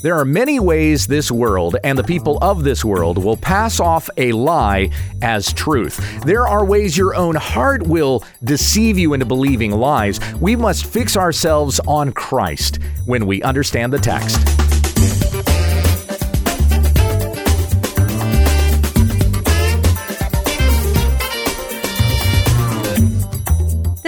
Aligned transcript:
There 0.00 0.14
are 0.14 0.24
many 0.24 0.60
ways 0.60 1.08
this 1.08 1.28
world 1.28 1.76
and 1.82 1.98
the 1.98 2.04
people 2.04 2.38
of 2.40 2.62
this 2.62 2.84
world 2.84 3.22
will 3.22 3.36
pass 3.36 3.80
off 3.80 4.08
a 4.16 4.30
lie 4.30 4.90
as 5.22 5.52
truth. 5.52 6.22
There 6.24 6.46
are 6.46 6.64
ways 6.64 6.96
your 6.96 7.16
own 7.16 7.34
heart 7.34 7.82
will 7.82 8.22
deceive 8.44 8.96
you 8.96 9.14
into 9.14 9.26
believing 9.26 9.72
lies. 9.72 10.20
We 10.36 10.54
must 10.54 10.86
fix 10.86 11.16
ourselves 11.16 11.80
on 11.80 12.12
Christ 12.12 12.78
when 13.06 13.26
we 13.26 13.42
understand 13.42 13.92
the 13.92 13.98
text. 13.98 14.67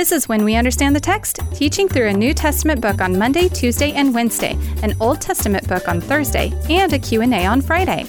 This 0.00 0.12
is 0.12 0.30
When 0.30 0.46
We 0.46 0.54
Understand 0.54 0.96
the 0.96 1.00
Text, 1.00 1.40
teaching 1.52 1.86
through 1.86 2.08
a 2.08 2.12
New 2.14 2.32
Testament 2.32 2.80
book 2.80 3.02
on 3.02 3.18
Monday, 3.18 3.50
Tuesday, 3.50 3.92
and 3.92 4.14
Wednesday, 4.14 4.56
an 4.82 4.96
Old 4.98 5.20
Testament 5.20 5.68
book 5.68 5.88
on 5.88 6.00
Thursday, 6.00 6.54
and 6.70 6.90
a 6.94 6.98
Q&A 6.98 7.44
on 7.44 7.60
Friday. 7.60 8.06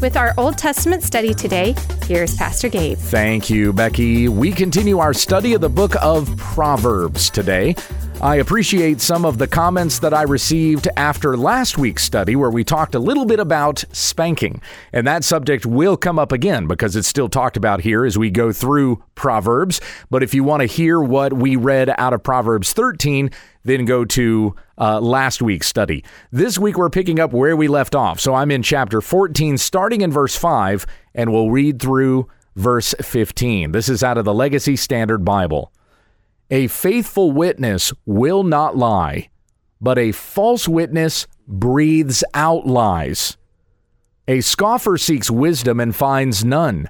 With 0.00 0.16
our 0.16 0.34
Old 0.36 0.58
Testament 0.58 1.04
study 1.04 1.32
today, 1.32 1.76
here's 2.06 2.34
Pastor 2.34 2.68
Gabe. 2.68 2.98
Thank 2.98 3.50
you, 3.50 3.72
Becky. 3.72 4.28
We 4.28 4.50
continue 4.50 4.98
our 4.98 5.14
study 5.14 5.54
of 5.54 5.60
the 5.60 5.68
book 5.68 5.94
of 6.02 6.36
Proverbs 6.38 7.30
today. 7.30 7.76
I 8.20 8.36
appreciate 8.36 9.00
some 9.00 9.24
of 9.24 9.38
the 9.38 9.46
comments 9.46 10.00
that 10.00 10.12
I 10.12 10.22
received 10.22 10.88
after 10.96 11.36
last 11.36 11.78
week's 11.78 12.02
study, 12.02 12.34
where 12.34 12.50
we 12.50 12.64
talked 12.64 12.96
a 12.96 12.98
little 12.98 13.24
bit 13.24 13.38
about 13.38 13.84
spanking. 13.92 14.60
And 14.92 15.06
that 15.06 15.22
subject 15.22 15.64
will 15.64 15.96
come 15.96 16.18
up 16.18 16.32
again 16.32 16.66
because 16.66 16.96
it's 16.96 17.06
still 17.06 17.28
talked 17.28 17.56
about 17.56 17.82
here 17.82 18.04
as 18.04 18.18
we 18.18 18.30
go 18.30 18.50
through 18.50 19.04
Proverbs. 19.14 19.80
But 20.10 20.24
if 20.24 20.34
you 20.34 20.42
want 20.42 20.62
to 20.62 20.66
hear 20.66 21.00
what 21.00 21.32
we 21.32 21.54
read 21.54 21.94
out 21.96 22.12
of 22.12 22.24
Proverbs 22.24 22.72
13, 22.72 23.30
then 23.62 23.84
go 23.84 24.04
to 24.06 24.56
uh, 24.78 25.00
last 25.00 25.40
week's 25.40 25.68
study. 25.68 26.04
This 26.32 26.58
week, 26.58 26.76
we're 26.76 26.90
picking 26.90 27.20
up 27.20 27.32
where 27.32 27.54
we 27.54 27.68
left 27.68 27.94
off. 27.94 28.18
So 28.18 28.34
I'm 28.34 28.50
in 28.50 28.64
chapter 28.64 29.00
14, 29.00 29.58
starting 29.58 30.00
in 30.00 30.10
verse 30.10 30.34
5, 30.34 30.86
and 31.14 31.30
we'll 31.30 31.52
read 31.52 31.80
through 31.80 32.28
verse 32.56 32.96
15. 33.00 33.70
This 33.70 33.88
is 33.88 34.02
out 34.02 34.18
of 34.18 34.24
the 34.24 34.34
Legacy 34.34 34.74
Standard 34.74 35.24
Bible. 35.24 35.70
A 36.50 36.66
faithful 36.68 37.30
witness 37.30 37.92
will 38.06 38.42
not 38.42 38.76
lie, 38.76 39.28
but 39.80 39.98
a 39.98 40.12
false 40.12 40.66
witness 40.66 41.26
breathes 41.46 42.24
out 42.32 42.66
lies. 42.66 43.36
A 44.26 44.40
scoffer 44.40 44.96
seeks 44.96 45.30
wisdom 45.30 45.78
and 45.78 45.94
finds 45.94 46.44
none, 46.44 46.88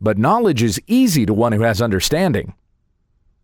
but 0.00 0.18
knowledge 0.18 0.62
is 0.62 0.80
easy 0.86 1.26
to 1.26 1.34
one 1.34 1.52
who 1.52 1.62
has 1.62 1.82
understanding. 1.82 2.54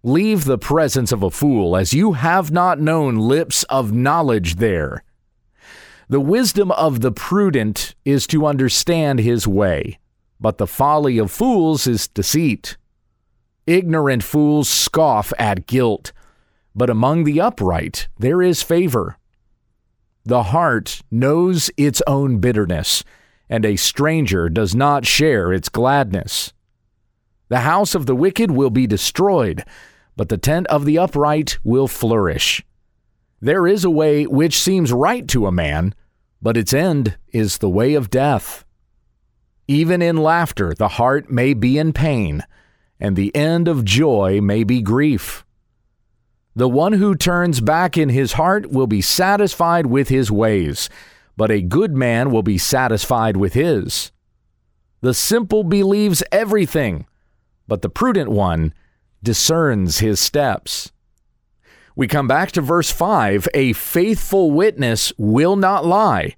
Leave 0.04 0.44
the 0.44 0.58
presence 0.58 1.10
of 1.10 1.24
a 1.24 1.30
fool, 1.30 1.76
as 1.76 1.92
you 1.92 2.12
have 2.12 2.52
not 2.52 2.80
known 2.80 3.16
lips 3.16 3.64
of 3.64 3.92
knowledge 3.92 4.56
there. 4.56 5.02
The 6.08 6.20
wisdom 6.20 6.70
of 6.70 7.00
the 7.00 7.12
prudent 7.12 7.96
is 8.04 8.28
to 8.28 8.46
understand 8.46 9.18
his 9.18 9.46
way, 9.46 9.98
but 10.40 10.58
the 10.58 10.68
folly 10.68 11.18
of 11.18 11.32
fools 11.32 11.88
is 11.88 12.06
deceit. 12.06 12.76
Ignorant 13.68 14.22
fools 14.22 14.66
scoff 14.66 15.30
at 15.38 15.66
guilt, 15.66 16.12
but 16.74 16.88
among 16.88 17.24
the 17.24 17.38
upright 17.38 18.08
there 18.18 18.40
is 18.40 18.62
favor. 18.62 19.18
The 20.24 20.44
heart 20.44 21.02
knows 21.10 21.70
its 21.76 22.00
own 22.06 22.38
bitterness, 22.38 23.04
and 23.46 23.66
a 23.66 23.76
stranger 23.76 24.48
does 24.48 24.74
not 24.74 25.04
share 25.04 25.52
its 25.52 25.68
gladness. 25.68 26.54
The 27.50 27.60
house 27.60 27.94
of 27.94 28.06
the 28.06 28.16
wicked 28.16 28.50
will 28.50 28.70
be 28.70 28.86
destroyed, 28.86 29.64
but 30.16 30.30
the 30.30 30.38
tent 30.38 30.66
of 30.68 30.86
the 30.86 30.98
upright 30.98 31.58
will 31.62 31.88
flourish. 31.88 32.64
There 33.38 33.66
is 33.66 33.84
a 33.84 33.90
way 33.90 34.26
which 34.26 34.58
seems 34.58 34.94
right 34.94 35.28
to 35.28 35.46
a 35.46 35.52
man, 35.52 35.94
but 36.40 36.56
its 36.56 36.72
end 36.72 37.18
is 37.34 37.58
the 37.58 37.68
way 37.68 37.92
of 37.92 38.08
death. 38.08 38.64
Even 39.66 40.00
in 40.00 40.16
laughter, 40.16 40.72
the 40.72 40.88
heart 40.88 41.30
may 41.30 41.52
be 41.52 41.76
in 41.76 41.92
pain 41.92 42.42
and 43.00 43.16
the 43.16 43.34
end 43.34 43.68
of 43.68 43.84
joy 43.84 44.40
may 44.40 44.64
be 44.64 44.80
grief. 44.82 45.44
The 46.54 46.68
one 46.68 46.94
who 46.94 47.14
turns 47.14 47.60
back 47.60 47.96
in 47.96 48.08
his 48.08 48.32
heart 48.32 48.70
will 48.70 48.88
be 48.88 49.00
satisfied 49.00 49.86
with 49.86 50.08
his 50.08 50.30
ways, 50.30 50.90
but 51.36 51.50
a 51.50 51.62
good 51.62 51.94
man 51.94 52.30
will 52.30 52.42
be 52.42 52.58
satisfied 52.58 53.36
with 53.36 53.52
his. 53.52 54.10
The 55.00 55.14
simple 55.14 55.62
believes 55.62 56.24
everything, 56.32 57.06
but 57.68 57.82
the 57.82 57.88
prudent 57.88 58.30
one 58.30 58.74
discerns 59.22 59.98
his 59.98 60.18
steps. 60.18 60.90
We 61.94 62.08
come 62.08 62.26
back 62.26 62.52
to 62.52 62.60
verse 62.60 62.90
5 62.90 63.48
A 63.54 63.72
faithful 63.72 64.50
witness 64.50 65.12
will 65.16 65.56
not 65.56 65.86
lie, 65.86 66.34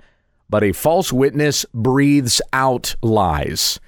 but 0.50 0.64
a 0.64 0.72
false 0.72 1.12
witness 1.12 1.64
breathes 1.72 2.42
out 2.52 2.96
lies. 3.02 3.80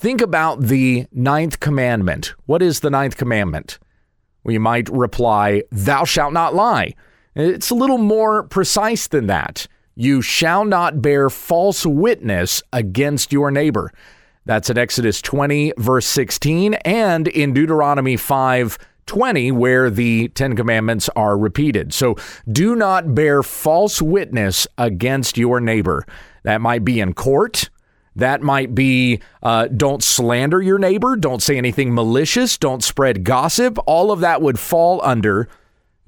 Think 0.00 0.22
about 0.22 0.62
the 0.62 1.04
ninth 1.12 1.60
commandment. 1.60 2.32
What 2.46 2.62
is 2.62 2.80
the 2.80 2.88
ninth 2.88 3.18
commandment? 3.18 3.78
We 4.44 4.56
might 4.56 4.88
reply, 4.88 5.64
Thou 5.70 6.06
shalt 6.06 6.32
not 6.32 6.54
lie. 6.54 6.94
It's 7.34 7.68
a 7.68 7.74
little 7.74 7.98
more 7.98 8.44
precise 8.44 9.08
than 9.08 9.26
that. 9.26 9.66
You 9.94 10.22
shall 10.22 10.64
not 10.64 11.02
bear 11.02 11.28
false 11.28 11.84
witness 11.84 12.62
against 12.72 13.30
your 13.30 13.50
neighbor. 13.50 13.92
That's 14.46 14.70
in 14.70 14.78
Exodus 14.78 15.20
20, 15.20 15.74
verse 15.76 16.06
16, 16.06 16.72
and 16.76 17.28
in 17.28 17.52
Deuteronomy 17.52 18.16
5, 18.16 18.78
20, 19.04 19.52
where 19.52 19.90
the 19.90 20.28
Ten 20.28 20.56
Commandments 20.56 21.10
are 21.14 21.36
repeated. 21.36 21.92
So 21.92 22.16
do 22.50 22.74
not 22.74 23.14
bear 23.14 23.42
false 23.42 24.00
witness 24.00 24.66
against 24.78 25.36
your 25.36 25.60
neighbor. 25.60 26.06
That 26.44 26.62
might 26.62 26.86
be 26.86 27.00
in 27.00 27.12
court. 27.12 27.68
That 28.20 28.42
might 28.42 28.74
be 28.74 29.20
uh, 29.42 29.68
don't 29.68 30.02
slander 30.02 30.62
your 30.62 30.78
neighbor, 30.78 31.16
don't 31.16 31.42
say 31.42 31.56
anything 31.56 31.94
malicious, 31.94 32.56
don't 32.56 32.84
spread 32.84 33.24
gossip. 33.24 33.78
All 33.86 34.12
of 34.12 34.20
that 34.20 34.40
would 34.40 34.58
fall 34.58 35.00
under 35.02 35.48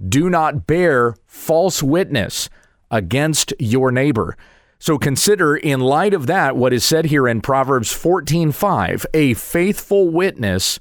do 0.08 0.30
not 0.30 0.66
bear 0.66 1.14
false 1.26 1.82
witness 1.82 2.48
against 2.90 3.52
your 3.58 3.90
neighbor. 3.92 4.36
So 4.78 4.98
consider 4.98 5.56
in 5.56 5.80
light 5.80 6.12
of 6.12 6.26
that 6.26 6.56
what 6.56 6.72
is 6.72 6.84
said 6.84 7.06
here 7.06 7.28
in 7.28 7.40
Proverbs 7.40 7.92
14:5, 7.92 9.06
a 9.14 9.34
faithful 9.34 10.08
witness 10.08 10.80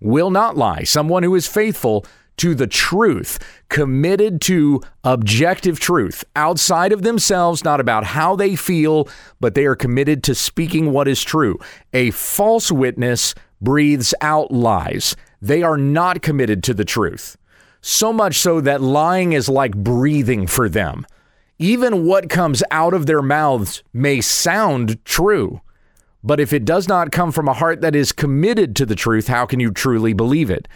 will 0.00 0.30
not 0.30 0.56
lie. 0.56 0.82
Someone 0.82 1.22
who 1.22 1.34
is 1.34 1.46
faithful 1.46 2.04
to 2.40 2.54
the 2.54 2.66
truth, 2.66 3.38
committed 3.68 4.40
to 4.40 4.80
objective 5.04 5.78
truth 5.78 6.24
outside 6.34 6.90
of 6.90 7.02
themselves, 7.02 7.64
not 7.64 7.80
about 7.80 8.02
how 8.02 8.34
they 8.34 8.56
feel, 8.56 9.06
but 9.40 9.54
they 9.54 9.66
are 9.66 9.76
committed 9.76 10.22
to 10.24 10.34
speaking 10.34 10.90
what 10.90 11.06
is 11.06 11.22
true. 11.22 11.58
A 11.92 12.10
false 12.12 12.72
witness 12.72 13.34
breathes 13.60 14.14
out 14.22 14.50
lies. 14.50 15.14
They 15.42 15.62
are 15.62 15.76
not 15.76 16.22
committed 16.22 16.62
to 16.64 16.72
the 16.72 16.84
truth. 16.84 17.36
So 17.82 18.10
much 18.10 18.36
so 18.36 18.62
that 18.62 18.80
lying 18.80 19.34
is 19.34 19.50
like 19.50 19.76
breathing 19.76 20.46
for 20.46 20.66
them. 20.66 21.06
Even 21.58 22.06
what 22.06 22.30
comes 22.30 22.62
out 22.70 22.94
of 22.94 23.04
their 23.04 23.20
mouths 23.20 23.82
may 23.92 24.22
sound 24.22 25.04
true. 25.04 25.60
But 26.24 26.40
if 26.40 26.54
it 26.54 26.64
does 26.64 26.88
not 26.88 27.12
come 27.12 27.32
from 27.32 27.48
a 27.48 27.54
heart 27.54 27.82
that 27.82 27.94
is 27.94 28.12
committed 28.12 28.74
to 28.76 28.86
the 28.86 28.94
truth, 28.94 29.28
how 29.28 29.44
can 29.44 29.60
you 29.60 29.70
truly 29.70 30.14
believe 30.14 30.50
it? 30.50 30.68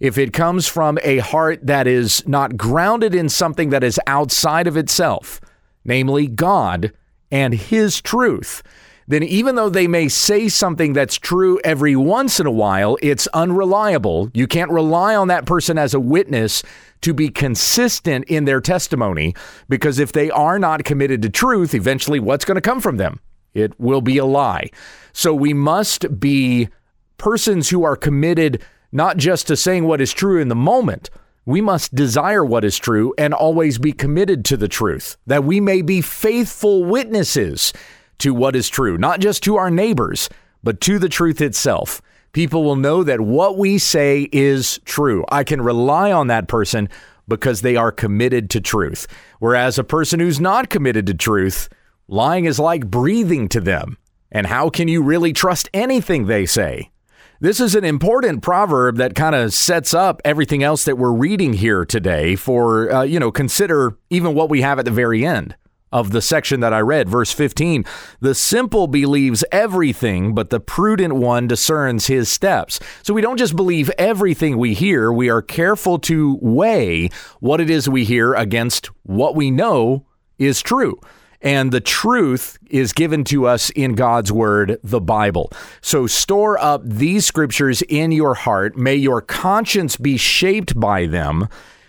If 0.00 0.18
it 0.18 0.32
comes 0.32 0.66
from 0.66 0.98
a 1.02 1.18
heart 1.18 1.66
that 1.66 1.86
is 1.86 2.26
not 2.26 2.56
grounded 2.56 3.14
in 3.14 3.28
something 3.28 3.70
that 3.70 3.84
is 3.84 4.00
outside 4.06 4.66
of 4.66 4.76
itself, 4.76 5.40
namely 5.84 6.26
God 6.26 6.92
and 7.30 7.54
His 7.54 8.00
truth, 8.02 8.62
then 9.08 9.22
even 9.22 9.54
though 9.54 9.68
they 9.68 9.86
may 9.86 10.08
say 10.08 10.48
something 10.48 10.92
that's 10.92 11.16
true 11.16 11.60
every 11.64 11.94
once 11.94 12.40
in 12.40 12.46
a 12.46 12.50
while, 12.50 12.98
it's 13.00 13.28
unreliable. 13.28 14.30
You 14.34 14.46
can't 14.46 14.70
rely 14.70 15.14
on 15.14 15.28
that 15.28 15.46
person 15.46 15.78
as 15.78 15.94
a 15.94 16.00
witness 16.00 16.62
to 17.02 17.14
be 17.14 17.28
consistent 17.28 18.24
in 18.24 18.46
their 18.46 18.60
testimony 18.60 19.34
because 19.68 19.98
if 19.98 20.12
they 20.12 20.30
are 20.30 20.58
not 20.58 20.84
committed 20.84 21.22
to 21.22 21.30
truth, 21.30 21.72
eventually 21.72 22.18
what's 22.18 22.44
going 22.44 22.56
to 22.56 22.60
come 22.60 22.80
from 22.80 22.96
them? 22.96 23.20
It 23.54 23.78
will 23.78 24.00
be 24.00 24.18
a 24.18 24.24
lie. 24.24 24.70
So 25.12 25.32
we 25.32 25.54
must 25.54 26.18
be 26.18 26.68
persons 27.16 27.70
who 27.70 27.84
are 27.84 27.96
committed 27.96 28.62
not 28.92 29.16
just 29.16 29.46
to 29.48 29.56
saying 29.56 29.84
what 29.84 30.00
is 30.00 30.12
true 30.12 30.40
in 30.40 30.48
the 30.48 30.54
moment. 30.54 31.10
We 31.44 31.60
must 31.60 31.94
desire 31.94 32.44
what 32.44 32.64
is 32.64 32.76
true 32.76 33.14
and 33.16 33.32
always 33.32 33.78
be 33.78 33.92
committed 33.92 34.44
to 34.46 34.56
the 34.56 34.68
truth, 34.68 35.16
that 35.26 35.44
we 35.44 35.60
may 35.60 35.80
be 35.80 36.00
faithful 36.00 36.84
witnesses 36.84 37.72
to 38.18 38.34
what 38.34 38.56
is 38.56 38.68
true, 38.68 38.98
not 38.98 39.20
just 39.20 39.42
to 39.44 39.56
our 39.56 39.70
neighbors, 39.70 40.28
but 40.62 40.80
to 40.82 40.98
the 40.98 41.08
truth 41.08 41.40
itself. 41.40 42.02
People 42.32 42.64
will 42.64 42.76
know 42.76 43.04
that 43.04 43.20
what 43.20 43.56
we 43.56 43.78
say 43.78 44.28
is 44.32 44.80
true. 44.84 45.24
I 45.30 45.44
can 45.44 45.62
rely 45.62 46.12
on 46.12 46.26
that 46.26 46.48
person 46.48 46.88
because 47.28 47.62
they 47.62 47.76
are 47.76 47.92
committed 47.92 48.50
to 48.50 48.60
truth. 48.60 49.06
Whereas 49.38 49.78
a 49.78 49.84
person 49.84 50.20
who's 50.20 50.40
not 50.40 50.68
committed 50.68 51.06
to 51.06 51.14
truth, 51.14 51.68
lying 52.08 52.44
is 52.44 52.58
like 52.58 52.90
breathing 52.90 53.48
to 53.48 53.60
them. 53.60 53.96
And 54.30 54.46
how 54.46 54.68
can 54.68 54.88
you 54.88 55.02
really 55.02 55.32
trust 55.32 55.68
anything 55.72 56.26
they 56.26 56.46
say? 56.46 56.90
This 57.38 57.60
is 57.60 57.74
an 57.74 57.84
important 57.84 58.42
proverb 58.42 58.96
that 58.96 59.14
kind 59.14 59.34
of 59.34 59.52
sets 59.52 59.92
up 59.92 60.22
everything 60.24 60.62
else 60.62 60.86
that 60.86 60.96
we're 60.96 61.12
reading 61.12 61.52
here 61.52 61.84
today 61.84 62.34
for, 62.34 62.90
uh, 62.90 63.02
you 63.02 63.20
know, 63.20 63.30
consider 63.30 63.98
even 64.08 64.32
what 64.34 64.48
we 64.48 64.62
have 64.62 64.78
at 64.78 64.86
the 64.86 64.90
very 64.90 65.26
end 65.26 65.54
of 65.92 66.12
the 66.12 66.22
section 66.22 66.60
that 66.60 66.72
I 66.72 66.80
read, 66.80 67.10
verse 67.10 67.32
15. 67.32 67.84
The 68.20 68.34
simple 68.34 68.86
believes 68.86 69.44
everything, 69.52 70.34
but 70.34 70.48
the 70.48 70.60
prudent 70.60 71.16
one 71.16 71.46
discerns 71.46 72.06
his 72.06 72.30
steps. 72.30 72.80
So 73.02 73.12
we 73.12 73.20
don't 73.20 73.36
just 73.36 73.54
believe 73.54 73.90
everything 73.98 74.56
we 74.56 74.72
hear, 74.72 75.12
we 75.12 75.28
are 75.28 75.42
careful 75.42 75.98
to 76.00 76.38
weigh 76.40 77.10
what 77.40 77.60
it 77.60 77.68
is 77.68 77.86
we 77.86 78.04
hear 78.04 78.32
against 78.32 78.86
what 79.02 79.34
we 79.34 79.50
know 79.50 80.06
is 80.38 80.62
true. 80.62 80.98
And 81.40 81.72
the 81.72 81.80
truth 81.80 82.58
is 82.70 82.92
given 82.92 83.24
to 83.24 83.46
us 83.46 83.70
in 83.70 83.94
God's 83.94 84.32
word, 84.32 84.78
the 84.82 85.00
Bible. 85.00 85.52
So 85.80 86.06
store 86.06 86.58
up 86.58 86.82
these 86.84 87.26
scriptures 87.26 87.82
in 87.82 88.12
your 88.12 88.34
heart. 88.34 88.76
May 88.76 88.96
your 88.96 89.20
conscience 89.20 89.96
be 89.96 90.16
shaped 90.16 90.78
by 90.78 91.06
them 91.06 91.48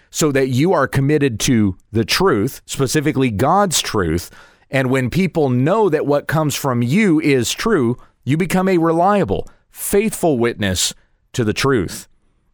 so 0.10 0.32
that 0.32 0.50
you 0.50 0.74
are 0.74 0.88
committed 0.88 1.40
to 1.42 1.78
the 1.92 2.06
truth, 2.06 2.62
specifically 2.66 3.32
God's 3.32 3.82
truth. 3.82 4.30
And 4.70 4.90
when 4.90 5.10
people 5.10 5.50
know 5.50 5.90
that 5.90 6.06
what 6.06 6.28
comes 6.28 6.56
from 6.56 6.82
you 6.82 7.20
is 7.20 7.52
true, 7.52 7.98
you 8.24 8.36
become 8.38 8.68
a 8.68 8.78
reliable, 8.78 9.48
faithful 9.70 10.38
witness 10.38 10.94
to 11.34 11.44
the 11.44 11.54
truth. 11.54 12.08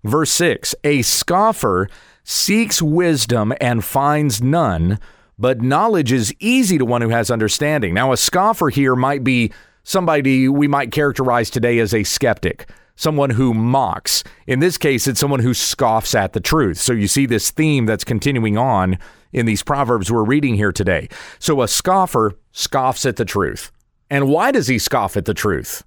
Verse 0.03 0.31
6 0.31 0.75
A 0.83 1.01
scoffer 1.01 1.89
seeks 2.23 2.81
wisdom 2.81 3.53
and 3.59 3.83
finds 3.83 4.41
none, 4.41 4.99
but 5.37 5.61
knowledge 5.61 6.11
is 6.11 6.33
easy 6.39 6.77
to 6.77 6.85
one 6.85 7.01
who 7.01 7.09
has 7.09 7.31
understanding. 7.31 7.93
Now, 7.93 8.11
a 8.11 8.17
scoffer 8.17 8.69
here 8.69 8.95
might 8.95 9.23
be 9.23 9.51
somebody 9.83 10.47
we 10.47 10.67
might 10.67 10.91
characterize 10.91 11.49
today 11.49 11.79
as 11.79 11.93
a 11.93 12.03
skeptic 12.03 12.69
someone 12.95 13.31
who 13.31 13.53
mocks. 13.53 14.23
In 14.47 14.59
this 14.59 14.77
case, 14.77 15.07
it's 15.07 15.19
someone 15.19 15.39
who 15.39 15.53
scoffs 15.53 16.13
at 16.13 16.33
the 16.33 16.39
truth. 16.39 16.77
So 16.77 16.93
you 16.93 17.07
see 17.07 17.25
this 17.25 17.49
theme 17.49 17.85
that's 17.85 18.03
continuing 18.03 18.57
on 18.57 18.97
in 19.31 19.45
these 19.45 19.63
proverbs 19.63 20.11
we're 20.11 20.23
reading 20.23 20.55
here 20.55 20.71
today. 20.71 21.09
So 21.39 21.61
a 21.61 21.67
scoffer 21.67 22.37
scoffs 22.51 23.05
at 23.05 23.15
the 23.15 23.25
truth. 23.25 23.71
And 24.09 24.27
why 24.27 24.51
does 24.51 24.67
he 24.67 24.77
scoff 24.77 25.17
at 25.17 25.25
the 25.25 25.33
truth? 25.33 25.83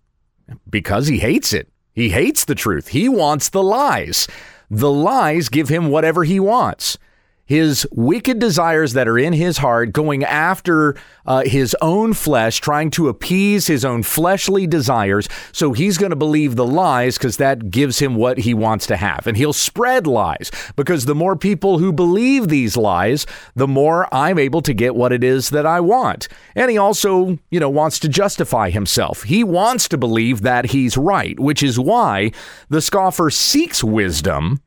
Because 0.69 1.07
he 1.07 1.19
hates 1.19 1.53
it. 1.53 1.69
He 1.93 2.11
hates 2.11 2.45
the 2.45 2.55
truth. 2.55 2.89
He 2.89 3.09
wants 3.09 3.51
the 3.51 3.63
lies. 3.63 4.27
The 4.69 4.91
lies 4.91 5.49
give 5.49 5.69
him 5.69 5.89
whatever 5.91 6.25
he 6.25 6.41
wants 6.41 6.99
his 7.47 7.87
wicked 7.93 8.41
desires 8.41 8.93
that 8.93 9.07
are 9.07 9.19
in 9.19 9.33
his 9.33 9.59
heart, 9.59 9.93
going 9.93 10.25
after 10.25 10.97
uh, 11.25 11.43
his 11.45 11.77
own 11.81 12.13
flesh, 12.13 12.61
trying 12.61 12.91
to 12.91 13.09
appease 13.09 13.69
his 13.69 13.85
own 13.85 14.03
fleshly 14.03 14.67
desires. 14.67 15.29
So 15.53 15.73
he's 15.73 15.97
going 15.97 16.11
to 16.11 16.17
believe 16.17 16.57
the 16.57 16.67
lies 16.67 17.17
because 17.17 17.37
that 17.37 17.71
gives 17.71 18.01
him 18.01 18.17
what 18.17 18.39
he 18.39 18.53
wants 18.53 18.87
to 18.89 18.97
have. 18.97 19.27
And 19.29 19.37
he'll 19.37 19.53
spread 19.53 20.07
lies 20.07 20.51
because 20.75 21.05
the 21.05 21.15
more 21.15 21.37
people 21.37 21.79
who 21.79 21.93
believe 21.93 22.49
these 22.49 22.77
lies, 22.77 23.27
the 23.55 23.69
more 23.69 24.13
I'm 24.13 24.39
able 24.39 24.63
to 24.63 24.75
get 24.75 24.97
what 24.97 25.13
it 25.13 25.23
is 25.23 25.51
that 25.51 25.67
I 25.67 25.81
want. 25.81 26.27
And 26.57 26.71
he 26.71 26.79
also, 26.79 27.39
you 27.51 27.61
know, 27.61 27.71
wants 27.71 28.01
to 28.01 28.09
justify 28.09 28.71
himself. 28.71 29.23
He 29.23 29.45
wants 29.45 29.89
to 29.89 29.99
believe 29.99 30.43
that 30.43 30.67
he's 30.67 30.97
right, 30.97 31.39
which 31.39 31.63
is 31.63 31.79
why 31.79 32.33
the 32.69 32.81
scoffer 32.81 33.31
seeks 33.31 33.85
wisdom, 33.85 34.61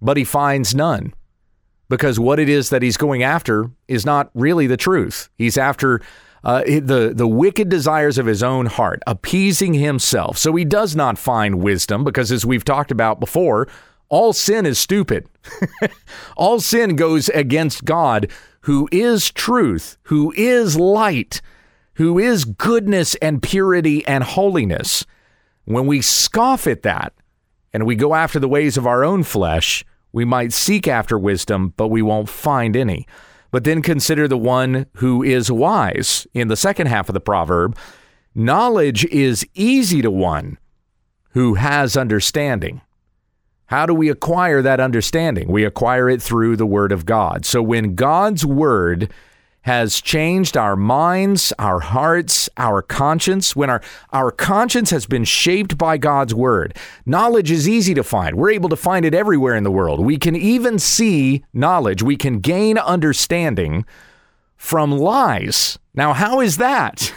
but 0.00 0.16
he 0.16 0.24
finds 0.24 0.74
none 0.74 1.12
because 1.90 2.18
what 2.18 2.38
it 2.38 2.48
is 2.48 2.70
that 2.70 2.82
he's 2.82 2.96
going 2.96 3.22
after 3.22 3.70
is 3.88 4.06
not 4.06 4.30
really 4.32 4.66
the 4.66 4.78
truth. 4.78 5.28
He's 5.36 5.58
after 5.58 6.00
uh, 6.44 6.62
the 6.62 7.12
the 7.14 7.26
wicked 7.26 7.68
desires 7.68 8.16
of 8.16 8.24
his 8.24 8.42
own 8.42 8.66
heart, 8.66 9.02
appeasing 9.06 9.74
himself. 9.74 10.38
So 10.38 10.54
he 10.56 10.64
does 10.64 10.96
not 10.96 11.18
find 11.18 11.56
wisdom 11.56 12.04
because, 12.04 12.32
as 12.32 12.46
we've 12.46 12.64
talked 12.64 12.90
about 12.90 13.20
before, 13.20 13.68
all 14.08 14.32
sin 14.32 14.64
is 14.64 14.78
stupid. 14.78 15.28
all 16.36 16.60
sin 16.60 16.96
goes 16.96 17.28
against 17.30 17.84
God, 17.84 18.30
who 18.62 18.88
is 18.90 19.30
truth, 19.30 19.98
who 20.04 20.32
is 20.36 20.78
light, 20.78 21.42
who 21.94 22.18
is 22.18 22.44
goodness 22.44 23.16
and 23.16 23.42
purity 23.42 24.06
and 24.06 24.24
holiness. 24.24 25.04
When 25.64 25.86
we 25.86 26.00
scoff 26.00 26.66
at 26.66 26.82
that 26.82 27.12
and 27.72 27.84
we 27.84 27.96
go 27.96 28.14
after 28.14 28.38
the 28.38 28.48
ways 28.48 28.76
of 28.76 28.86
our 28.86 29.04
own 29.04 29.24
flesh, 29.24 29.84
we 30.12 30.24
might 30.24 30.52
seek 30.52 30.88
after 30.88 31.18
wisdom, 31.18 31.74
but 31.76 31.88
we 31.88 32.02
won't 32.02 32.28
find 32.28 32.76
any. 32.76 33.06
But 33.50 33.64
then 33.64 33.82
consider 33.82 34.28
the 34.28 34.38
one 34.38 34.86
who 34.94 35.22
is 35.22 35.50
wise 35.50 36.26
in 36.34 36.48
the 36.48 36.56
second 36.56 36.86
half 36.86 37.08
of 37.08 37.14
the 37.14 37.20
proverb. 37.20 37.76
Knowledge 38.34 39.04
is 39.06 39.46
easy 39.54 40.02
to 40.02 40.10
one 40.10 40.58
who 41.32 41.54
has 41.54 41.96
understanding. 41.96 42.80
How 43.66 43.86
do 43.86 43.94
we 43.94 44.08
acquire 44.08 44.62
that 44.62 44.80
understanding? 44.80 45.48
We 45.48 45.64
acquire 45.64 46.08
it 46.08 46.20
through 46.20 46.56
the 46.56 46.66
Word 46.66 46.90
of 46.90 47.06
God. 47.06 47.44
So 47.46 47.62
when 47.62 47.94
God's 47.94 48.44
Word 48.44 49.12
has 49.62 50.00
changed 50.00 50.56
our 50.56 50.76
minds, 50.76 51.52
our 51.58 51.80
hearts, 51.80 52.48
our 52.56 52.82
conscience. 52.82 53.54
When 53.54 53.68
our, 53.68 53.82
our 54.12 54.30
conscience 54.30 54.90
has 54.90 55.06
been 55.06 55.24
shaped 55.24 55.76
by 55.76 55.98
God's 55.98 56.34
word, 56.34 56.76
knowledge 57.04 57.50
is 57.50 57.68
easy 57.68 57.94
to 57.94 58.02
find. 58.02 58.36
We're 58.36 58.52
able 58.52 58.70
to 58.70 58.76
find 58.76 59.04
it 59.04 59.14
everywhere 59.14 59.54
in 59.54 59.64
the 59.64 59.70
world. 59.70 60.00
We 60.00 60.18
can 60.18 60.34
even 60.34 60.78
see 60.78 61.44
knowledge, 61.52 62.02
we 62.02 62.16
can 62.16 62.40
gain 62.40 62.78
understanding 62.78 63.84
from 64.56 64.92
lies. 64.92 65.78
Now, 65.94 66.12
how 66.12 66.40
is 66.40 66.58
that? 66.58 67.12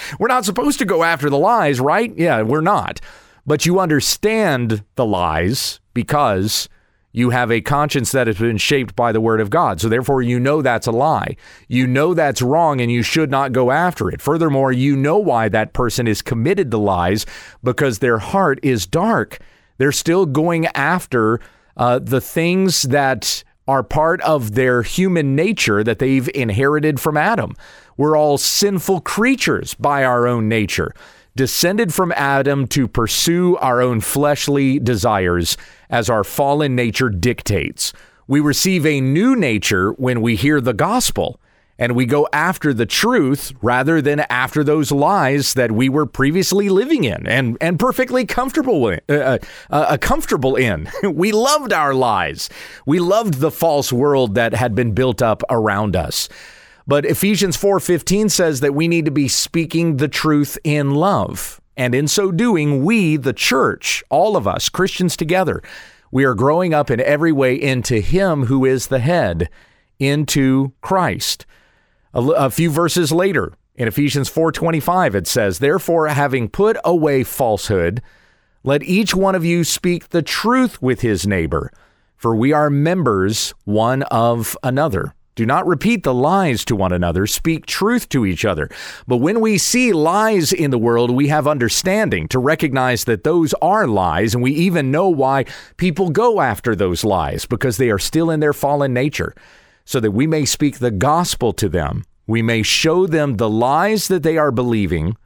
we're 0.18 0.28
not 0.28 0.44
supposed 0.44 0.78
to 0.78 0.84
go 0.84 1.02
after 1.02 1.28
the 1.28 1.38
lies, 1.38 1.80
right? 1.80 2.16
Yeah, 2.16 2.42
we're 2.42 2.60
not. 2.60 3.00
But 3.44 3.66
you 3.66 3.80
understand 3.80 4.84
the 4.94 5.04
lies 5.04 5.80
because 5.92 6.68
you 7.12 7.30
have 7.30 7.50
a 7.50 7.60
conscience 7.60 8.12
that 8.12 8.26
has 8.26 8.38
been 8.38 8.56
shaped 8.56 8.96
by 8.96 9.12
the 9.12 9.20
word 9.20 9.40
of 9.40 9.50
God. 9.50 9.80
So 9.80 9.88
therefore, 9.88 10.22
you 10.22 10.40
know 10.40 10.62
that's 10.62 10.86
a 10.86 10.92
lie. 10.92 11.36
You 11.68 11.86
know 11.86 12.14
that's 12.14 12.42
wrong 12.42 12.80
and 12.80 12.90
you 12.90 13.02
should 13.02 13.30
not 13.30 13.52
go 13.52 13.70
after 13.70 14.08
it. 14.10 14.22
Furthermore, 14.22 14.72
you 14.72 14.96
know 14.96 15.18
why 15.18 15.48
that 15.50 15.74
person 15.74 16.08
is 16.08 16.22
committed 16.22 16.70
to 16.70 16.78
lies 16.78 17.26
because 17.62 17.98
their 17.98 18.18
heart 18.18 18.58
is 18.62 18.86
dark. 18.86 19.38
They're 19.78 19.92
still 19.92 20.26
going 20.26 20.66
after 20.68 21.40
uh, 21.76 21.98
the 21.98 22.20
things 22.20 22.82
that 22.82 23.44
are 23.68 23.82
part 23.82 24.20
of 24.22 24.54
their 24.54 24.82
human 24.82 25.36
nature 25.36 25.84
that 25.84 25.98
they've 25.98 26.28
inherited 26.34 26.98
from 26.98 27.16
Adam. 27.16 27.54
We're 27.96 28.16
all 28.16 28.38
sinful 28.38 29.02
creatures 29.02 29.74
by 29.74 30.04
our 30.04 30.26
own 30.26 30.48
nature 30.48 30.94
descended 31.36 31.94
from 31.94 32.12
Adam 32.12 32.66
to 32.68 32.86
pursue 32.86 33.56
our 33.56 33.80
own 33.80 34.00
fleshly 34.00 34.78
desires 34.78 35.56
as 35.90 36.10
our 36.10 36.24
fallen 36.24 36.74
nature 36.74 37.08
dictates. 37.08 37.92
We 38.26 38.40
receive 38.40 38.86
a 38.86 39.00
new 39.00 39.36
nature 39.36 39.92
when 39.92 40.20
we 40.20 40.36
hear 40.36 40.60
the 40.60 40.72
gospel 40.74 41.40
and 41.78 41.96
we 41.96 42.06
go 42.06 42.28
after 42.32 42.72
the 42.72 42.86
truth 42.86 43.52
rather 43.60 44.00
than 44.00 44.20
after 44.30 44.62
those 44.62 44.92
lies 44.92 45.54
that 45.54 45.72
we 45.72 45.88
were 45.88 46.06
previously 46.06 46.68
living 46.68 47.04
in 47.04 47.26
and, 47.26 47.56
and 47.60 47.78
perfectly 47.78 48.24
comfortable 48.24 48.88
in, 48.88 49.00
uh, 49.08 49.12
uh, 49.12 49.38
uh, 49.70 49.96
comfortable 50.00 50.54
in. 50.54 50.88
we 51.02 51.32
loved 51.32 51.72
our 51.72 51.94
lies. 51.94 52.48
We 52.86 53.00
loved 53.00 53.34
the 53.34 53.50
false 53.50 53.92
world 53.92 54.34
that 54.34 54.54
had 54.54 54.74
been 54.74 54.92
built 54.92 55.22
up 55.22 55.42
around 55.50 55.96
us. 55.96 56.28
But 56.86 57.04
Ephesians 57.04 57.56
4:15 57.56 58.28
says 58.28 58.60
that 58.60 58.74
we 58.74 58.88
need 58.88 59.04
to 59.04 59.10
be 59.10 59.28
speaking 59.28 59.96
the 59.96 60.08
truth 60.08 60.58
in 60.64 60.94
love. 60.94 61.60
And 61.76 61.94
in 61.94 62.06
so 62.06 62.30
doing, 62.30 62.84
we, 62.84 63.16
the 63.16 63.32
church, 63.32 64.04
all 64.10 64.36
of 64.36 64.46
us, 64.46 64.68
Christians 64.68 65.16
together, 65.16 65.62
we 66.10 66.24
are 66.24 66.34
growing 66.34 66.74
up 66.74 66.90
in 66.90 67.00
every 67.00 67.32
way 67.32 67.54
into 67.54 68.00
him 68.00 68.46
who 68.46 68.64
is 68.66 68.88
the 68.88 68.98
head, 68.98 69.48
into 69.98 70.72
Christ. 70.82 71.46
A, 72.12 72.50
few 72.50 72.70
verses 72.70 73.10
later, 73.10 73.54
in 73.74 73.88
Ephesians 73.88 74.28
4:25 74.28 75.14
it 75.14 75.26
says, 75.26 75.58
"Therefore 75.58 76.08
having 76.08 76.48
put 76.48 76.76
away 76.84 77.24
falsehood, 77.24 78.02
let 78.62 78.82
each 78.82 79.14
one 79.14 79.34
of 79.34 79.44
you 79.44 79.64
speak 79.64 80.10
the 80.10 80.20
truth 80.20 80.82
with 80.82 81.00
his 81.00 81.26
neighbor, 81.26 81.72
for 82.16 82.36
we 82.36 82.52
are 82.52 82.68
members 82.68 83.54
one 83.64 84.02
of 84.04 84.56
another." 84.62 85.14
Do 85.34 85.46
not 85.46 85.66
repeat 85.66 86.02
the 86.02 86.12
lies 86.12 86.62
to 86.66 86.76
one 86.76 86.92
another. 86.92 87.26
Speak 87.26 87.64
truth 87.64 88.08
to 88.10 88.26
each 88.26 88.44
other. 88.44 88.68
But 89.06 89.16
when 89.16 89.40
we 89.40 89.56
see 89.56 89.92
lies 89.92 90.52
in 90.52 90.70
the 90.70 90.78
world, 90.78 91.10
we 91.10 91.28
have 91.28 91.48
understanding 91.48 92.28
to 92.28 92.38
recognize 92.38 93.04
that 93.04 93.24
those 93.24 93.54
are 93.62 93.86
lies, 93.86 94.34
and 94.34 94.42
we 94.42 94.52
even 94.52 94.90
know 94.90 95.08
why 95.08 95.46
people 95.78 96.10
go 96.10 96.42
after 96.42 96.76
those 96.76 97.02
lies 97.02 97.46
because 97.46 97.78
they 97.78 97.90
are 97.90 97.98
still 97.98 98.30
in 98.30 98.40
their 98.40 98.52
fallen 98.52 98.92
nature, 98.92 99.34
so 99.86 100.00
that 100.00 100.10
we 100.10 100.26
may 100.26 100.44
speak 100.44 100.78
the 100.78 100.90
gospel 100.90 101.54
to 101.54 101.68
them. 101.68 102.04
We 102.26 102.42
may 102.42 102.62
show 102.62 103.06
them 103.06 103.36
the 103.38 103.50
lies 103.50 104.08
that 104.08 104.22
they 104.22 104.36
are 104.36 104.52
believing, 104.52 105.16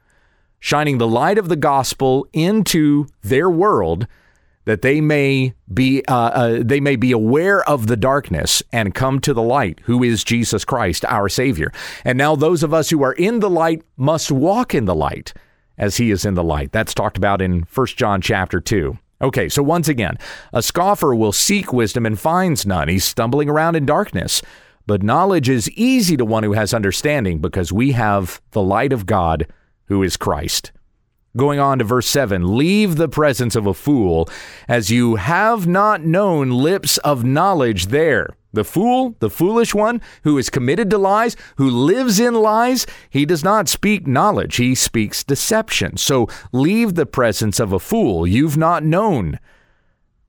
shining 0.59 0.99
the 0.99 1.07
light 1.07 1.37
of 1.37 1.49
the 1.49 1.57
gospel 1.57 2.27
into 2.31 3.07
their 3.23 3.49
world 3.49 4.07
that 4.67 4.81
they 4.81 4.99
may 4.99 5.53
be 5.73 6.03
uh, 6.09 6.13
uh, 6.13 6.61
they 6.61 6.81
may 6.81 6.97
be 6.97 7.13
aware 7.13 7.67
of 7.69 7.87
the 7.87 7.95
darkness 7.95 8.61
and 8.73 8.93
come 8.93 9.21
to 9.21 9.33
the 9.33 9.41
light, 9.41 9.79
who 9.85 10.03
is 10.03 10.25
Jesus 10.25 10.65
Christ, 10.65 11.05
our 11.05 11.29
Savior. 11.29 11.71
And 12.03 12.17
now 12.17 12.35
those 12.35 12.63
of 12.63 12.73
us 12.73 12.89
who 12.89 13.01
are 13.01 13.13
in 13.13 13.39
the 13.39 13.49
light 13.49 13.81
must 13.95 14.29
walk 14.29 14.75
in 14.75 14.83
the 14.83 14.93
light 14.93 15.33
as 15.77 15.95
He 15.95 16.11
is 16.11 16.25
in 16.25 16.33
the 16.33 16.43
light. 16.43 16.73
That's 16.73 16.93
talked 16.93 17.15
about 17.15 17.41
in 17.41 17.61
1 17.73 17.87
John 17.87 18.19
chapter 18.19 18.59
two. 18.59 18.97
Okay, 19.21 19.47
so 19.47 19.63
once 19.63 19.87
again, 19.87 20.17
a 20.51 20.61
scoffer 20.61 21.15
will 21.15 21.31
seek 21.31 21.71
wisdom 21.71 22.05
and 22.05 22.19
finds 22.19 22.65
none. 22.65 22.89
He's 22.89 23.05
stumbling 23.05 23.49
around 23.49 23.77
in 23.77 23.85
darkness. 23.85 24.41
But 24.85 25.01
knowledge 25.01 25.47
is 25.47 25.69
easy 25.71 26.17
to 26.17 26.25
one 26.25 26.43
who 26.43 26.53
has 26.53 26.73
understanding 26.73 27.39
because 27.39 27.71
we 27.71 27.93
have 27.93 28.41
the 28.51 28.61
light 28.61 28.91
of 28.91 29.05
God, 29.05 29.47
who 29.85 30.03
is 30.03 30.17
Christ. 30.17 30.71
Going 31.35 31.59
on 31.59 31.79
to 31.79 31.83
verse 31.83 32.07
7 32.07 32.57
Leave 32.57 32.95
the 32.95 33.09
presence 33.09 33.55
of 33.55 33.67
a 33.67 33.73
fool, 33.73 34.29
as 34.67 34.89
you 34.89 35.15
have 35.15 35.67
not 35.67 36.03
known 36.03 36.49
lips 36.49 36.97
of 36.99 37.23
knowledge 37.23 37.87
there. 37.87 38.29
The 38.53 38.63
fool, 38.63 39.15
the 39.19 39.29
foolish 39.29 39.75
one, 39.75 40.01
who 40.23 40.37
is 40.37 40.49
committed 40.49 40.89
to 40.89 40.97
lies, 40.97 41.35
who 41.57 41.69
lives 41.69 42.19
in 42.19 42.33
lies, 42.33 42.87
he 43.09 43.25
does 43.25 43.43
not 43.43 43.69
speak 43.69 44.07
knowledge, 44.07 44.55
he 44.55 44.73
speaks 44.73 45.23
deception. 45.23 45.97
So 45.97 46.27
leave 46.51 46.95
the 46.95 47.05
presence 47.05 47.59
of 47.59 47.73
a 47.73 47.79
fool. 47.79 48.25
You've 48.25 48.57
not 48.57 48.83
known 48.83 49.39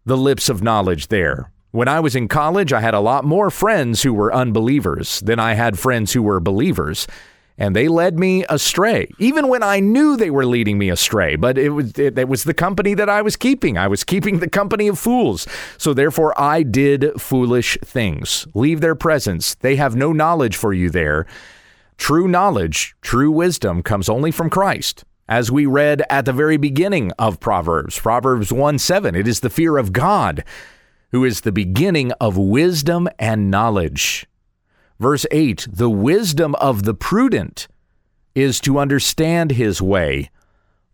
the 0.04 0.16
lips 0.16 0.48
of 0.48 0.62
knowledge 0.62 1.08
there. 1.08 1.50
When 1.70 1.86
I 1.88 2.00
was 2.00 2.16
in 2.16 2.28
college, 2.28 2.72
I 2.72 2.80
had 2.80 2.94
a 2.94 3.00
lot 3.00 3.24
more 3.24 3.50
friends 3.50 4.02
who 4.02 4.12
were 4.12 4.34
unbelievers 4.34 5.20
than 5.20 5.38
I 5.38 5.54
had 5.54 5.78
friends 5.78 6.12
who 6.12 6.22
were 6.22 6.40
believers. 6.40 7.06
And 7.60 7.74
they 7.74 7.88
led 7.88 8.18
me 8.18 8.44
astray, 8.48 9.08
even 9.18 9.48
when 9.48 9.64
I 9.64 9.80
knew 9.80 10.16
they 10.16 10.30
were 10.30 10.46
leading 10.46 10.78
me 10.78 10.90
astray. 10.90 11.34
But 11.34 11.58
it 11.58 11.70
was 11.70 11.98
it, 11.98 12.16
it 12.16 12.28
was 12.28 12.44
the 12.44 12.54
company 12.54 12.94
that 12.94 13.08
I 13.08 13.20
was 13.20 13.34
keeping. 13.34 13.76
I 13.76 13.88
was 13.88 14.04
keeping 14.04 14.38
the 14.38 14.48
company 14.48 14.86
of 14.86 14.98
fools. 14.98 15.46
So 15.76 15.92
therefore, 15.92 16.40
I 16.40 16.62
did 16.62 17.20
foolish 17.20 17.76
things. 17.84 18.46
Leave 18.54 18.80
their 18.80 18.94
presence. 18.94 19.56
They 19.56 19.74
have 19.74 19.96
no 19.96 20.12
knowledge 20.12 20.56
for 20.56 20.72
you 20.72 20.88
there. 20.88 21.26
True 21.96 22.28
knowledge, 22.28 22.94
true 23.02 23.32
wisdom 23.32 23.82
comes 23.82 24.08
only 24.08 24.30
from 24.30 24.48
Christ. 24.48 25.04
As 25.28 25.50
we 25.50 25.66
read 25.66 26.02
at 26.08 26.24
the 26.24 26.32
very 26.32 26.56
beginning 26.56 27.12
of 27.18 27.40
Proverbs, 27.40 27.98
Proverbs 27.98 28.52
1 28.52 28.78
7, 28.78 29.14
it 29.14 29.26
is 29.28 29.40
the 29.40 29.50
fear 29.50 29.76
of 29.76 29.92
God 29.92 30.44
who 31.10 31.24
is 31.24 31.40
the 31.40 31.52
beginning 31.52 32.12
of 32.12 32.36
wisdom 32.36 33.08
and 33.18 33.50
knowledge. 33.50 34.26
Verse 34.98 35.26
8 35.30 35.66
The 35.70 35.90
wisdom 35.90 36.54
of 36.56 36.82
the 36.82 36.94
prudent 36.94 37.68
is 38.34 38.60
to 38.60 38.78
understand 38.78 39.52
his 39.52 39.80
way, 39.80 40.30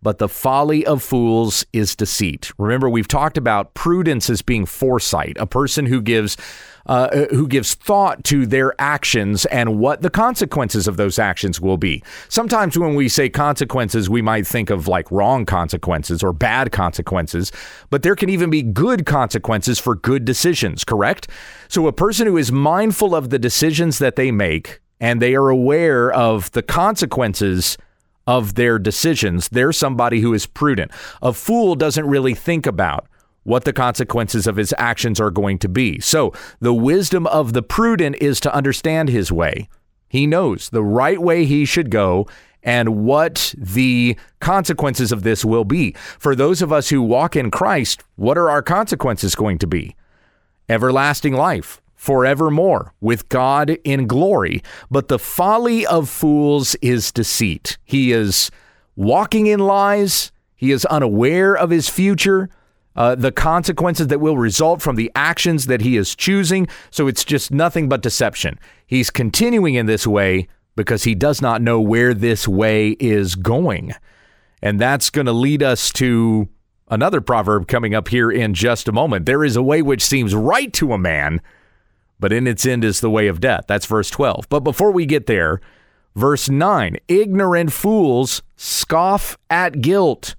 but 0.02 0.18
the 0.18 0.28
folly 0.28 0.84
of 0.84 1.02
fools 1.02 1.64
is 1.72 1.96
deceit. 1.96 2.52
Remember, 2.58 2.88
we've 2.88 3.08
talked 3.08 3.38
about 3.38 3.74
prudence 3.74 4.28
as 4.28 4.42
being 4.42 4.66
foresight, 4.66 5.36
a 5.38 5.46
person 5.46 5.86
who 5.86 6.02
gives 6.02 6.36
uh, 6.86 7.26
who 7.30 7.48
gives 7.48 7.74
thought 7.74 8.24
to 8.24 8.46
their 8.46 8.74
actions 8.80 9.46
and 9.46 9.78
what 9.78 10.02
the 10.02 10.10
consequences 10.10 10.86
of 10.86 10.96
those 10.96 11.18
actions 11.18 11.60
will 11.60 11.76
be. 11.76 12.02
Sometimes 12.28 12.78
when 12.78 12.94
we 12.94 13.08
say 13.08 13.28
consequences, 13.28 14.10
we 14.10 14.22
might 14.22 14.46
think 14.46 14.70
of 14.70 14.88
like 14.88 15.10
wrong 15.10 15.46
consequences 15.46 16.22
or 16.22 16.32
bad 16.32 16.72
consequences, 16.72 17.52
but 17.90 18.02
there 18.02 18.16
can 18.16 18.28
even 18.28 18.50
be 18.50 18.62
good 18.62 19.06
consequences 19.06 19.78
for 19.78 19.94
good 19.94 20.24
decisions, 20.24 20.84
correct? 20.84 21.28
So 21.68 21.86
a 21.86 21.92
person 21.92 22.26
who 22.26 22.36
is 22.36 22.52
mindful 22.52 23.14
of 23.14 23.30
the 23.30 23.38
decisions 23.38 23.98
that 23.98 24.16
they 24.16 24.30
make 24.30 24.80
and 25.00 25.20
they 25.20 25.34
are 25.34 25.48
aware 25.48 26.12
of 26.12 26.50
the 26.52 26.62
consequences 26.62 27.76
of 28.26 28.54
their 28.54 28.78
decisions, 28.78 29.48
they're 29.50 29.72
somebody 29.72 30.20
who 30.20 30.32
is 30.32 30.46
prudent. 30.46 30.90
A 31.20 31.32
fool 31.32 31.74
doesn't 31.74 32.06
really 32.06 32.34
think 32.34 32.66
about 32.66 33.06
what 33.44 33.64
the 33.64 33.72
consequences 33.72 34.46
of 34.46 34.56
his 34.56 34.74
actions 34.76 35.20
are 35.20 35.30
going 35.30 35.58
to 35.60 35.68
be. 35.68 36.00
So, 36.00 36.32
the 36.60 36.74
wisdom 36.74 37.26
of 37.28 37.52
the 37.52 37.62
prudent 37.62 38.16
is 38.20 38.40
to 38.40 38.54
understand 38.54 39.08
his 39.08 39.30
way. 39.30 39.68
He 40.08 40.26
knows 40.26 40.70
the 40.70 40.82
right 40.82 41.20
way 41.20 41.44
he 41.44 41.64
should 41.64 41.90
go 41.90 42.26
and 42.62 43.04
what 43.04 43.54
the 43.56 44.16
consequences 44.40 45.12
of 45.12 45.22
this 45.22 45.44
will 45.44 45.64
be. 45.64 45.94
For 46.18 46.34
those 46.34 46.62
of 46.62 46.72
us 46.72 46.88
who 46.88 47.02
walk 47.02 47.36
in 47.36 47.50
Christ, 47.50 48.02
what 48.16 48.38
are 48.38 48.50
our 48.50 48.62
consequences 48.62 49.34
going 49.34 49.58
to 49.58 49.66
be? 49.66 49.94
Everlasting 50.68 51.34
life, 51.34 51.82
forevermore, 51.94 52.94
with 53.00 53.28
God 53.28 53.76
in 53.84 54.06
glory. 54.06 54.62
But 54.90 55.08
the 55.08 55.18
folly 55.18 55.86
of 55.86 56.08
fools 56.08 56.74
is 56.76 57.12
deceit. 57.12 57.76
He 57.84 58.12
is 58.12 58.50
walking 58.96 59.46
in 59.46 59.60
lies, 59.60 60.32
he 60.54 60.70
is 60.70 60.86
unaware 60.86 61.54
of 61.54 61.68
his 61.68 61.90
future 61.90 62.48
uh, 62.96 63.14
the 63.14 63.32
consequences 63.32 64.08
that 64.08 64.20
will 64.20 64.36
result 64.36 64.80
from 64.80 64.96
the 64.96 65.10
actions 65.14 65.66
that 65.66 65.80
he 65.80 65.96
is 65.96 66.14
choosing. 66.14 66.68
So 66.90 67.08
it's 67.08 67.24
just 67.24 67.50
nothing 67.50 67.88
but 67.88 68.02
deception. 68.02 68.58
He's 68.86 69.10
continuing 69.10 69.74
in 69.74 69.86
this 69.86 70.06
way 70.06 70.48
because 70.76 71.04
he 71.04 71.14
does 71.14 71.40
not 71.40 71.62
know 71.62 71.80
where 71.80 72.14
this 72.14 72.46
way 72.46 72.90
is 73.00 73.34
going. 73.34 73.92
And 74.62 74.80
that's 74.80 75.10
going 75.10 75.26
to 75.26 75.32
lead 75.32 75.62
us 75.62 75.92
to 75.94 76.48
another 76.88 77.20
proverb 77.20 77.66
coming 77.68 77.94
up 77.94 78.08
here 78.08 78.30
in 78.30 78.54
just 78.54 78.88
a 78.88 78.92
moment. 78.92 79.26
There 79.26 79.44
is 79.44 79.56
a 79.56 79.62
way 79.62 79.82
which 79.82 80.04
seems 80.04 80.34
right 80.34 80.72
to 80.74 80.92
a 80.92 80.98
man, 80.98 81.40
but 82.20 82.32
in 82.32 82.46
its 82.46 82.64
end 82.64 82.84
is 82.84 83.00
the 83.00 83.10
way 83.10 83.26
of 83.26 83.40
death. 83.40 83.64
That's 83.66 83.86
verse 83.86 84.10
12. 84.10 84.48
But 84.48 84.60
before 84.60 84.90
we 84.90 85.06
get 85.06 85.26
there, 85.26 85.60
verse 86.14 86.48
9 86.48 86.96
ignorant 87.08 87.72
fools 87.72 88.42
scoff 88.56 89.36
at 89.50 89.80
guilt 89.80 90.36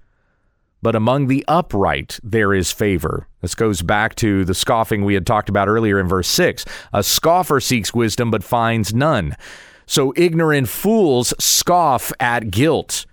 but 0.82 0.96
among 0.96 1.28
the 1.28 1.44
upright 1.48 2.20
there 2.24 2.54
is 2.54 2.72
favor. 2.72 3.28
This 3.42 3.56
goes 3.56 3.82
back 3.82 4.16
to 4.16 4.46
the 4.46 4.54
scoffing 4.54 5.04
we 5.04 5.14
had 5.14 5.26
talked 5.26 5.50
about 5.50 5.68
earlier 5.68 6.00
in 6.00 6.08
verse 6.08 6.28
6. 6.28 6.66
A 6.94 7.04
scoffer 7.04 7.60
seeks 7.60 7.94
wisdom 7.94 8.32
but 8.32 8.44
finds 8.44 8.94
none. 8.94 9.36
So 9.86 10.14
ignorant 10.16 10.70
fools 10.70 11.34
scoff 11.40 12.12
at 12.20 12.52
guilt. 12.52 13.06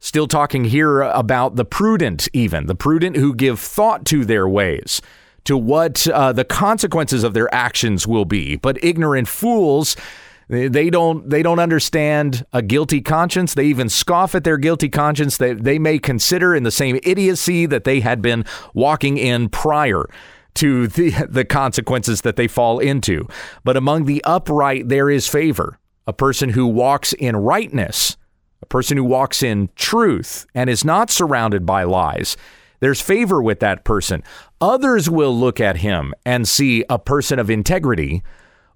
Still 0.00 0.28
talking 0.28 0.64
here 0.64 1.02
about 1.02 1.56
the 1.56 1.64
prudent, 1.64 2.28
even 2.32 2.66
the 2.66 2.74
prudent 2.74 3.16
who 3.16 3.34
give 3.34 3.58
thought 3.58 4.04
to 4.06 4.24
their 4.24 4.48
ways, 4.48 5.02
to 5.44 5.56
what 5.56 6.06
uh, 6.08 6.32
the 6.32 6.44
consequences 6.44 7.24
of 7.24 7.34
their 7.34 7.52
actions 7.52 8.06
will 8.06 8.24
be. 8.24 8.56
But 8.56 8.82
ignorant 8.82 9.26
fools 9.26 9.96
they 10.48 10.88
don't 10.88 11.28
they 11.28 11.42
don't 11.42 11.58
understand 11.58 12.44
a 12.52 12.62
guilty 12.62 13.02
conscience. 13.02 13.54
They 13.54 13.66
even 13.66 13.88
scoff 13.88 14.34
at 14.34 14.44
their 14.44 14.56
guilty 14.56 14.88
conscience 14.88 15.36
that 15.36 15.62
they 15.62 15.78
may 15.78 15.98
consider 15.98 16.54
in 16.54 16.62
the 16.62 16.70
same 16.70 16.98
idiocy 17.02 17.66
that 17.66 17.84
they 17.84 18.00
had 18.00 18.22
been 18.22 18.44
walking 18.72 19.18
in 19.18 19.50
prior 19.50 20.06
to 20.54 20.86
the 20.86 21.10
the 21.28 21.44
consequences 21.44 22.22
that 22.22 22.36
they 22.36 22.48
fall 22.48 22.78
into. 22.78 23.28
But 23.62 23.76
among 23.76 24.06
the 24.06 24.24
upright 24.24 24.88
there 24.88 25.10
is 25.10 25.28
favor. 25.28 25.78
A 26.06 26.12
person 26.14 26.50
who 26.50 26.66
walks 26.66 27.12
in 27.12 27.36
rightness, 27.36 28.16
a 28.62 28.66
person 28.66 28.96
who 28.96 29.04
walks 29.04 29.42
in 29.42 29.68
truth 29.76 30.46
and 30.54 30.70
is 30.70 30.82
not 30.82 31.10
surrounded 31.10 31.66
by 31.66 31.84
lies. 31.84 32.38
There's 32.80 33.02
favor 33.02 33.42
with 33.42 33.60
that 33.60 33.84
person. 33.84 34.22
Others 34.60 35.10
will 35.10 35.36
look 35.36 35.60
at 35.60 35.78
him 35.78 36.14
and 36.24 36.48
see 36.48 36.84
a 36.88 36.98
person 36.98 37.38
of 37.38 37.50
integrity 37.50 38.22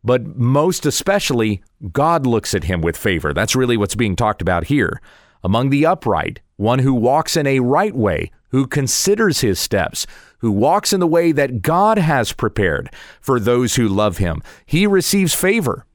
but 0.05 0.37
most 0.37 0.85
especially, 0.87 1.63
God 1.93 2.27
looks 2.27 2.55
at 2.55 2.65
him 2.65 2.81
with 2.81 2.97
favor. 2.97 3.33
That's 3.33 3.57
really 3.57 3.77
what's 3.77 3.95
being 3.95 4.17
talked 4.17 4.43
about 4.43 4.65
here. 4.65 5.01
Among 5.45 5.71
the 5.71 5.87
upright, 5.87 6.41
one 6.57 6.81
who 6.81 6.95
walks 6.95 7.37
in 7.37 7.47
a 7.47 7.61
right 7.61 7.95
way, 7.95 8.31
who 8.51 8.67
considers 8.67 9.41
his 9.41 9.59
steps, 9.59 10.07
who 10.39 10.53
walks 10.53 10.93
in 10.93 11.01
the 11.01 11.07
way 11.07 11.33
that 11.33 11.63
God 11.63 11.99
has 11.99 12.33
prepared 12.33 12.91
for 13.21 13.41
those 13.41 13.77
who 13.77 13.89
love 13.89 14.19
him, 14.19 14.43
he 14.67 14.87
receives 14.87 15.35
favor. 15.35 15.87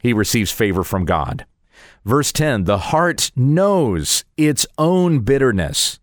He 0.00 0.12
receives 0.12 0.52
favor 0.52 0.84
from 0.84 1.04
God. 1.04 1.46
Verse 2.04 2.32
10 2.32 2.64
The 2.64 2.78
heart 2.78 3.30
knows 3.34 4.24
its 4.36 4.66
own 4.78 5.20
bitterness, 5.20 5.98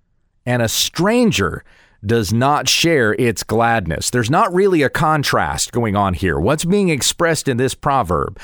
and 0.45 0.61
a 0.61 0.67
stranger 0.67 1.63
does 2.05 2.33
not 2.33 2.67
share 2.67 3.13
its 3.13 3.43
gladness. 3.43 4.09
There's 4.09 4.29
not 4.29 4.53
really 4.53 4.81
a 4.81 4.89
contrast 4.89 5.71
going 5.71 5.95
on 5.95 6.13
here. 6.13 6.39
What's 6.39 6.65
being 6.65 6.89
expressed 6.89 7.47
in 7.47 7.57
this 7.57 7.75
proverb 7.75 8.39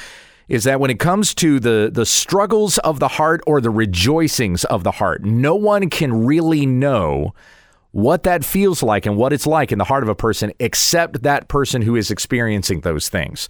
is 0.48 0.64
that 0.64 0.80
when 0.80 0.92
it 0.92 1.00
comes 1.00 1.34
to 1.36 1.60
the, 1.60 1.90
the 1.92 2.06
struggles 2.06 2.78
of 2.80 3.00
the 3.00 3.08
heart 3.08 3.42
or 3.46 3.60
the 3.60 3.70
rejoicings 3.70 4.64
of 4.66 4.84
the 4.84 4.92
heart, 4.92 5.24
no 5.24 5.56
one 5.56 5.90
can 5.90 6.26
really 6.26 6.66
know 6.66 7.34
what 7.92 8.24
that 8.24 8.46
feels 8.46 8.84
like 8.84 9.06
and 9.06 9.18
what 9.18 9.34
it's 9.34 9.48
like 9.48 9.72
in 9.72 9.78
the 9.78 9.84
heart 9.84 10.04
of 10.04 10.10
a 10.10 10.16
person 10.16 10.54
except 10.60 11.24
that 11.24 11.48
person 11.48 11.82
who 11.82 11.96
is 11.96 12.12
experiencing 12.12 12.82
those 12.82 13.10
things. 13.10 13.50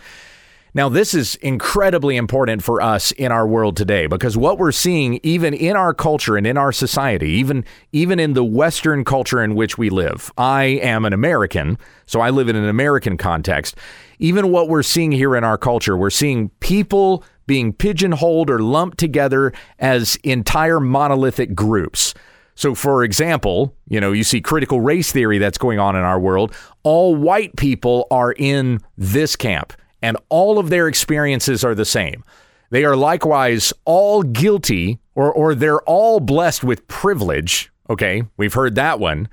Now, 0.77 0.89
this 0.89 1.15
is 1.15 1.38
incredibly 1.38 2.17
important 2.17 2.62
for 2.62 2.84
us 2.84 3.12
in 3.13 3.31
our 3.31 3.48
world 3.48 3.75
today 3.75 4.05
because 4.05 4.38
what 4.38 4.60
we're 4.60 4.72
seeing, 4.72 5.19
even 5.24 5.55
in 5.55 5.75
our 5.75 5.91
culture 5.91 6.38
and 6.38 6.46
in 6.46 6.55
our 6.55 6.72
society, 6.72 7.31
even 7.31 7.65
even 7.93 8.19
in 8.19 8.34
the 8.34 8.43
Western 8.43 9.03
culture 9.03 9.43
in 9.43 9.55
which 9.55 9.79
we 9.79 9.89
live, 9.89 10.31
I 10.38 10.65
am 10.65 11.03
an 11.03 11.13
American, 11.13 11.79
so 12.05 12.22
I 12.22 12.29
live 12.29 12.48
in 12.48 12.55
an 12.55 12.69
American 12.69 13.17
context. 13.17 13.75
Even 14.19 14.51
what 14.51 14.69
we're 14.69 14.84
seeing 14.84 15.12
here 15.12 15.36
in 15.36 15.43
our 15.43 15.57
culture, 15.57 15.98
we're 15.98 16.12
seeing 16.12 16.50
people 16.60 17.24
being 17.48 17.74
pigeonholed 17.74 18.51
or 18.51 18.60
lumped 18.60 19.00
together 19.00 19.53
as 19.79 20.15
entire 20.17 20.79
monolithic 20.79 21.55
groups. 21.55 22.13
So, 22.53 22.75
for 22.75 23.03
example, 23.03 23.75
you 23.88 24.00
know, 24.00 24.12
you 24.12 24.24
see 24.24 24.41
critical 24.41 24.79
race 24.79 25.12
theory 25.12 25.39
that's 25.39 25.57
going 25.57 25.79
on 25.79 25.96
in 25.96 26.03
our 26.03 26.19
world. 26.19 26.53
All 26.84 27.15
white 27.15 27.55
people 27.55 28.05
are 28.12 28.34
in 28.34 28.79
this 28.96 29.36
camp 29.36 29.74
and 30.01 30.18
all 30.30 30.60
of 30.60 30.70
their 30.70 30.88
experiences 30.88 31.63
are 31.63 31.75
the 31.75 31.86
same. 31.86 32.24
They 32.70 32.84
are 32.84 32.96
likewise 32.96 33.74
all 33.86 34.24
guilty, 34.24 35.00
or, 35.16 35.32
or 35.32 35.56
they're 35.56 35.82
all 35.82 36.20
blessed 36.20 36.63
with 36.63 36.88
privilege. 36.88 37.72
Okay, 37.89 38.24
we've 38.36 38.54
heard 38.54 38.75
that 38.75 39.00
one. 39.00 39.30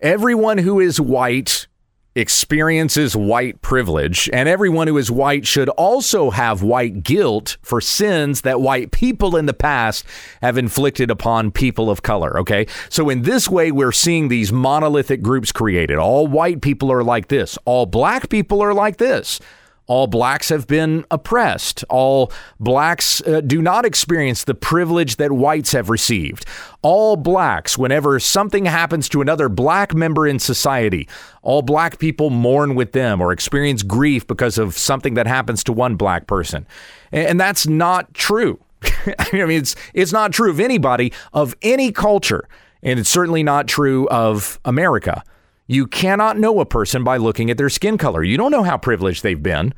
Everyone 0.00 0.58
who 0.58 0.80
is 0.80 1.00
white 1.00 1.66
experiences 2.14 3.14
white 3.14 3.60
privilege, 3.62 4.28
and 4.32 4.48
everyone 4.48 4.88
who 4.88 4.98
is 4.98 5.10
white 5.10 5.46
should 5.46 5.68
also 5.70 6.30
have 6.30 6.62
white 6.62 7.02
guilt 7.02 7.56
for 7.62 7.80
sins 7.80 8.40
that 8.40 8.60
white 8.60 8.90
people 8.90 9.36
in 9.36 9.46
the 9.46 9.54
past 9.54 10.04
have 10.42 10.58
inflicted 10.58 11.10
upon 11.10 11.50
people 11.50 11.90
of 11.90 12.02
color. 12.02 12.38
Okay. 12.40 12.66
So, 12.88 13.08
in 13.08 13.22
this 13.22 13.48
way, 13.48 13.70
we're 13.70 13.92
seeing 13.92 14.28
these 14.28 14.52
monolithic 14.52 15.22
groups 15.22 15.52
created. 15.52 15.98
All 15.98 16.26
white 16.26 16.60
people 16.60 16.90
are 16.90 17.04
like 17.04 17.28
this, 17.28 17.58
all 17.64 17.86
black 17.86 18.28
people 18.28 18.62
are 18.62 18.74
like 18.74 18.96
this 18.96 19.40
all 19.88 20.06
blacks 20.06 20.50
have 20.50 20.66
been 20.66 21.04
oppressed. 21.10 21.82
All 21.88 22.30
blacks 22.60 23.22
uh, 23.26 23.40
do 23.40 23.62
not 23.62 23.86
experience 23.86 24.44
the 24.44 24.54
privilege 24.54 25.16
that 25.16 25.32
whites 25.32 25.72
have 25.72 25.88
received. 25.88 26.44
All 26.82 27.16
blacks, 27.16 27.78
whenever 27.78 28.20
something 28.20 28.66
happens 28.66 29.08
to 29.08 29.22
another 29.22 29.48
black 29.48 29.94
member 29.94 30.26
in 30.26 30.38
society, 30.38 31.08
all 31.42 31.62
black 31.62 31.98
people 31.98 32.28
mourn 32.28 32.74
with 32.74 32.92
them 32.92 33.20
or 33.20 33.32
experience 33.32 33.82
grief 33.82 34.26
because 34.26 34.58
of 34.58 34.76
something 34.76 35.14
that 35.14 35.26
happens 35.26 35.64
to 35.64 35.72
one 35.72 35.96
black 35.96 36.26
person. 36.26 36.66
And 37.10 37.40
that's 37.40 37.66
not 37.66 38.12
true. 38.12 38.60
I 38.82 39.28
mean, 39.32 39.50
it's, 39.50 39.74
it's 39.94 40.12
not 40.12 40.32
true 40.32 40.50
of 40.50 40.60
anybody 40.60 41.14
of 41.32 41.54
any 41.62 41.92
culture. 41.92 42.46
And 42.82 43.00
it's 43.00 43.08
certainly 43.08 43.42
not 43.42 43.66
true 43.66 44.06
of 44.08 44.60
America. 44.66 45.24
You 45.70 45.86
cannot 45.86 46.38
know 46.38 46.60
a 46.60 46.66
person 46.66 47.04
by 47.04 47.18
looking 47.18 47.50
at 47.50 47.58
their 47.58 47.68
skin 47.68 47.98
color. 47.98 48.22
You 48.22 48.38
don't 48.38 48.50
know 48.50 48.62
how 48.62 48.78
privileged 48.78 49.22
they've 49.22 49.42
been. 49.42 49.74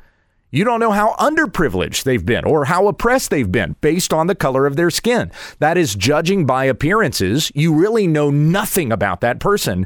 You 0.49 0.63
don't 0.63 0.79
know 0.79 0.91
how 0.91 1.15
underprivileged 1.19 2.03
they've 2.03 2.25
been 2.25 2.45
or 2.45 2.65
how 2.65 2.87
oppressed 2.87 3.29
they've 3.29 3.51
been 3.51 3.75
based 3.81 4.13
on 4.13 4.27
the 4.27 4.35
color 4.35 4.65
of 4.65 4.77
their 4.77 4.89
skin. 4.89 5.31
That 5.59 5.77
is 5.77 5.93
judging 5.95 6.45
by 6.45 6.65
appearances. 6.65 7.51
You 7.53 7.73
really 7.73 8.07
know 8.07 8.31
nothing 8.31 8.91
about 8.91 9.19
that 9.21 9.39
person 9.39 9.85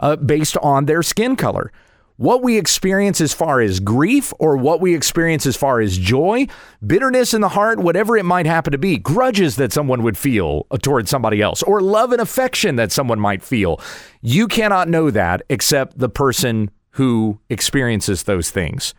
uh, 0.00 0.16
based 0.16 0.58
on 0.58 0.84
their 0.84 1.02
skin 1.02 1.34
color 1.34 1.72
what 2.18 2.42
we 2.42 2.58
experience 2.58 3.20
as 3.20 3.32
far 3.32 3.60
as 3.60 3.78
grief 3.78 4.32
or 4.40 4.56
what 4.56 4.80
we 4.80 4.92
experience 4.94 5.46
as 5.46 5.56
far 5.56 5.80
as 5.80 5.96
joy, 5.96 6.46
bitterness 6.84 7.32
in 7.32 7.40
the 7.40 7.48
heart, 7.48 7.78
whatever 7.78 8.16
it 8.16 8.24
might 8.24 8.44
happen 8.44 8.72
to 8.72 8.78
be, 8.78 8.98
grudges 8.98 9.54
that 9.54 9.72
someone 9.72 10.02
would 10.02 10.18
feel 10.18 10.66
towards 10.82 11.08
somebody 11.08 11.40
else, 11.40 11.62
or 11.62 11.80
love 11.80 12.10
and 12.10 12.20
affection 12.20 12.74
that 12.74 12.90
someone 12.90 13.20
might 13.20 13.40
feel. 13.40 13.80
You 14.20 14.48
cannot 14.48 14.88
know 14.88 15.12
that 15.12 15.42
except 15.48 15.98
the 15.98 16.08
person 16.08 16.72
who 16.90 17.38
experiences 17.48 18.24
those 18.24 18.50
things. 18.50 18.94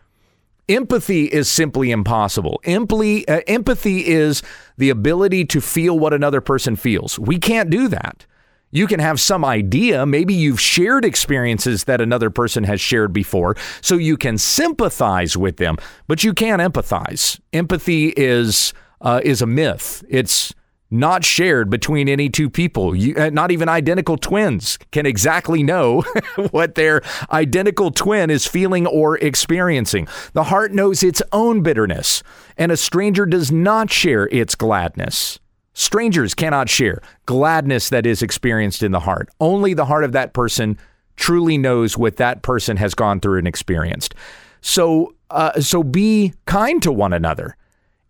Empathy 0.66 1.26
is 1.26 1.46
simply 1.46 1.90
impossible. 1.90 2.58
Empathy, 2.64 3.28
uh, 3.28 3.42
empathy 3.46 4.06
is 4.06 4.42
the 4.78 4.88
ability 4.88 5.44
to 5.44 5.60
feel 5.60 5.98
what 5.98 6.14
another 6.14 6.40
person 6.40 6.74
feels. 6.74 7.18
We 7.18 7.38
can't 7.38 7.68
do 7.68 7.86
that. 7.88 8.24
You 8.70 8.86
can 8.86 9.00
have 9.00 9.20
some 9.20 9.44
idea. 9.44 10.06
Maybe 10.06 10.32
you've 10.32 10.60
shared 10.60 11.04
experiences 11.04 11.84
that 11.84 12.00
another 12.00 12.30
person 12.30 12.64
has 12.64 12.80
shared 12.80 13.12
before, 13.12 13.56
so 13.80 13.96
you 13.96 14.16
can 14.16 14.38
sympathize 14.38 15.36
with 15.36 15.56
them, 15.56 15.76
but 16.06 16.22
you 16.22 16.32
can't 16.32 16.62
empathize. 16.62 17.40
Empathy 17.52 18.14
is 18.16 18.72
uh, 19.00 19.20
is 19.24 19.42
a 19.42 19.46
myth. 19.46 20.04
It's 20.08 20.54
not 20.90 21.24
shared 21.24 21.70
between 21.70 22.08
any 22.08 22.28
two 22.28 22.48
people. 22.48 22.94
You, 22.94 23.16
uh, 23.16 23.30
not 23.30 23.50
even 23.50 23.68
identical 23.68 24.16
twins 24.16 24.78
can 24.92 25.04
exactly 25.04 25.62
know 25.62 26.02
what 26.50 26.76
their 26.76 27.02
identical 27.32 27.90
twin 27.90 28.30
is 28.30 28.46
feeling 28.46 28.86
or 28.86 29.18
experiencing. 29.18 30.06
The 30.32 30.44
heart 30.44 30.72
knows 30.72 31.02
its 31.02 31.22
own 31.32 31.62
bitterness, 31.62 32.22
and 32.56 32.70
a 32.70 32.76
stranger 32.76 33.26
does 33.26 33.50
not 33.50 33.90
share 33.90 34.28
its 34.28 34.54
gladness. 34.54 35.39
Strangers 35.72 36.34
cannot 36.34 36.68
share 36.68 37.00
gladness 37.26 37.88
that 37.90 38.06
is 38.06 38.22
experienced 38.22 38.82
in 38.82 38.92
the 38.92 39.00
heart. 39.00 39.28
Only 39.40 39.74
the 39.74 39.84
heart 39.84 40.04
of 40.04 40.12
that 40.12 40.32
person 40.32 40.78
truly 41.16 41.58
knows 41.58 41.96
what 41.96 42.16
that 42.16 42.42
person 42.42 42.76
has 42.78 42.94
gone 42.94 43.20
through 43.20 43.38
and 43.38 43.48
experienced. 43.48 44.14
So, 44.60 45.14
uh, 45.30 45.60
so 45.60 45.82
be 45.82 46.34
kind 46.46 46.82
to 46.82 46.90
one 46.90 47.12
another. 47.12 47.56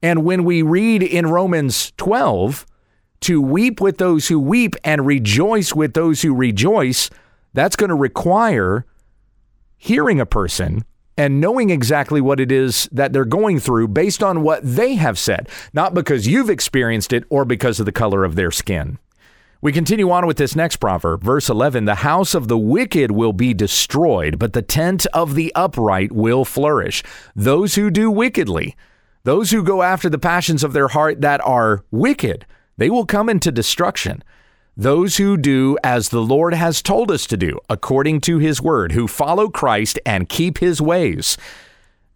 And 0.03 0.25
when 0.25 0.45
we 0.45 0.63
read 0.63 1.03
in 1.03 1.27
Romans 1.27 1.93
12 1.99 2.67
to 3.21 3.43
weep 3.43 3.81
with 3.81 3.99
those 3.99 4.29
who 4.29 4.41
weep 4.41 4.75
and 4.83 5.07
rejoice 5.07 5.75
with 5.75 5.93
those 5.93 6.23
who 6.23 6.35
rejoice, 6.35 7.11
that's 7.53 7.77
going 7.77 7.91
to 7.91 7.95
require 7.95 8.87
hearing 9.77 10.21
a 10.21 10.27
person 10.27 10.85
and 11.21 11.39
knowing 11.39 11.69
exactly 11.69 12.19
what 12.19 12.41
it 12.41 12.51
is 12.51 12.89
that 12.91 13.13
they're 13.13 13.27
going 13.27 13.61
through 13.61 13.87
based 13.87 14.23
on 14.23 14.41
what 14.43 14.63
they 14.65 14.95
have 14.95 15.19
said, 15.19 15.51
not 15.75 15.93
because 15.93 16.27
you've 16.27 16.49
experienced 16.49 17.13
it 17.13 17.25
or 17.29 17.45
because 17.45 17.79
of 17.79 17.85
the 17.85 17.93
color 17.93 18.25
of 18.25 18.37
their 18.37 18.51
skin. 18.51 18.99
We 19.61 19.71
continue 19.71 20.11
on 20.11 20.27
with 20.27 20.39
this 20.39 20.57
next 20.57 20.77
proverb, 20.77 21.23
verse 21.23 21.51
11 21.51 21.85
The 21.85 21.97
house 21.97 22.35
of 22.35 22.49
the 22.49 22.57
wicked 22.57 23.11
will 23.11 23.35
be 23.35 23.53
destroyed, 23.53 24.39
but 24.39 24.55
the 24.55 24.63
tent 24.63 25.05
of 25.13 25.35
the 25.35 25.53
upright 25.55 26.11
will 26.11 26.47
flourish. 26.47 27.03
Those 27.37 27.75
who 27.75 27.91
do 27.91 28.11
wickedly, 28.11 28.75
those 29.25 29.51
who 29.51 29.63
go 29.63 29.83
after 29.83 30.09
the 30.09 30.19
passions 30.19 30.65
of 30.65 30.73
their 30.73 30.89
heart 30.89 31.21
that 31.21 31.43
are 31.43 31.85
wicked, 31.91 32.47
they 32.79 32.89
will 32.89 33.05
come 33.05 33.29
into 33.29 33.53
destruction 33.53 34.23
those 34.77 35.17
who 35.17 35.37
do 35.37 35.77
as 35.83 36.09
the 36.09 36.23
Lord 36.23 36.55
has 36.55 36.81
told 36.83 37.11
us 37.11 37.27
to 37.27 37.37
do, 37.37 37.59
according 37.69 38.21
to 38.23 38.39
his 38.39 38.63
word, 38.63 38.93
who 38.93 39.07
follow 39.07 39.49
Christ 39.49 39.99
and 40.07 40.29
keep 40.29 40.59
his 40.59 40.81
ways, 40.81 41.37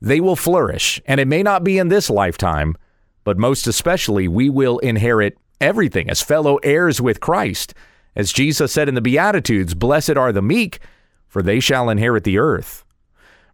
they 0.01 0.21
will 0.21 0.37
flourish. 0.37 1.01
And 1.07 1.21
it 1.21 1.29
may 1.29 1.43
not 1.43 1.65
be 1.65 1.79
in 1.79 1.89
this 1.89 2.09
lifetime, 2.09 2.77
but 3.25 3.39
most 3.39 3.67
especially, 3.67 4.29
we 4.29 4.49
will 4.49 4.79
inherit 4.79 5.39
everything 5.61 6.09
as 6.11 6.23
fellow 6.23 6.57
heirs 6.59 7.01
with 7.01 7.21
Christ. 7.21 7.75
As 8.15 8.33
Jesus 8.33 8.73
said 8.73 8.89
in 8.89 8.95
the 8.95 9.01
Beatitudes, 9.01 9.75
Blessed 9.75 10.17
are 10.17 10.33
the 10.33 10.43
meek, 10.43 10.79
for 11.27 11.43
they 11.43 11.59
shall 11.59 11.91
inherit 11.91 12.25
the 12.25 12.39
earth. 12.39 12.85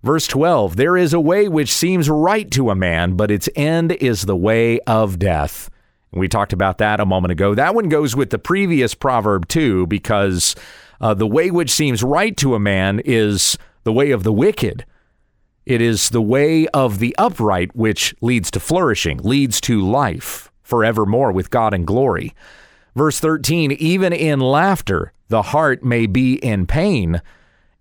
Verse 0.03 0.27
12 0.27 0.77
There 0.77 0.97
is 0.97 1.13
a 1.13 1.21
way 1.21 1.49
which 1.49 1.73
seems 1.73 2.11
right 2.11 2.51
to 2.51 2.71
a 2.71 2.75
man, 2.75 3.17
but 3.17 3.31
its 3.31 3.49
end 3.55 3.93
is 3.93 4.23
the 4.23 4.37
way 4.37 4.81
of 4.81 5.19
death. 5.19 5.71
We 6.13 6.29
talked 6.29 6.53
about 6.53 6.79
that 6.79 7.01
a 7.01 7.07
moment 7.07 7.33
ago. 7.33 7.55
That 7.55 7.75
one 7.75 7.89
goes 7.89 8.17
with 8.17 8.31
the 8.31 8.39
previous 8.39 8.95
proverb, 8.95 9.47
too, 9.49 9.87
because 9.87 10.57
uh, 11.01 11.15
the 11.15 11.27
way 11.27 11.51
which 11.51 11.71
seems 11.71 12.03
right 12.03 12.37
to 12.39 12.55
a 12.55 12.61
man 12.61 13.01
is 13.05 13.57
the 13.85 13.93
way 13.93 14.11
of 14.11 14.25
the 14.25 14.33
wicked. 14.33 14.85
It 15.67 15.81
is 15.81 16.11
the 16.11 16.23
way 16.23 16.67
of 16.69 16.99
the 16.99 17.15
upright 17.17 17.77
which 17.77 18.15
leads 18.21 18.51
to 18.53 18.61
flourishing, 18.61 19.19
leads 19.19 19.61
to 19.63 19.81
life 19.81 20.51
forevermore 20.63 21.33
with 21.33 21.51
God 21.51 21.75
and 21.75 21.87
glory. 21.87 22.35
Verse 22.97 23.21
13 23.21 23.73
Even 23.73 24.13
in 24.13 24.41
laughter, 24.41 25.13
the 25.29 25.43
heart 25.43 25.85
may 25.85 26.07
be 26.07 26.35
in 26.35 26.67
pain, 26.67 27.23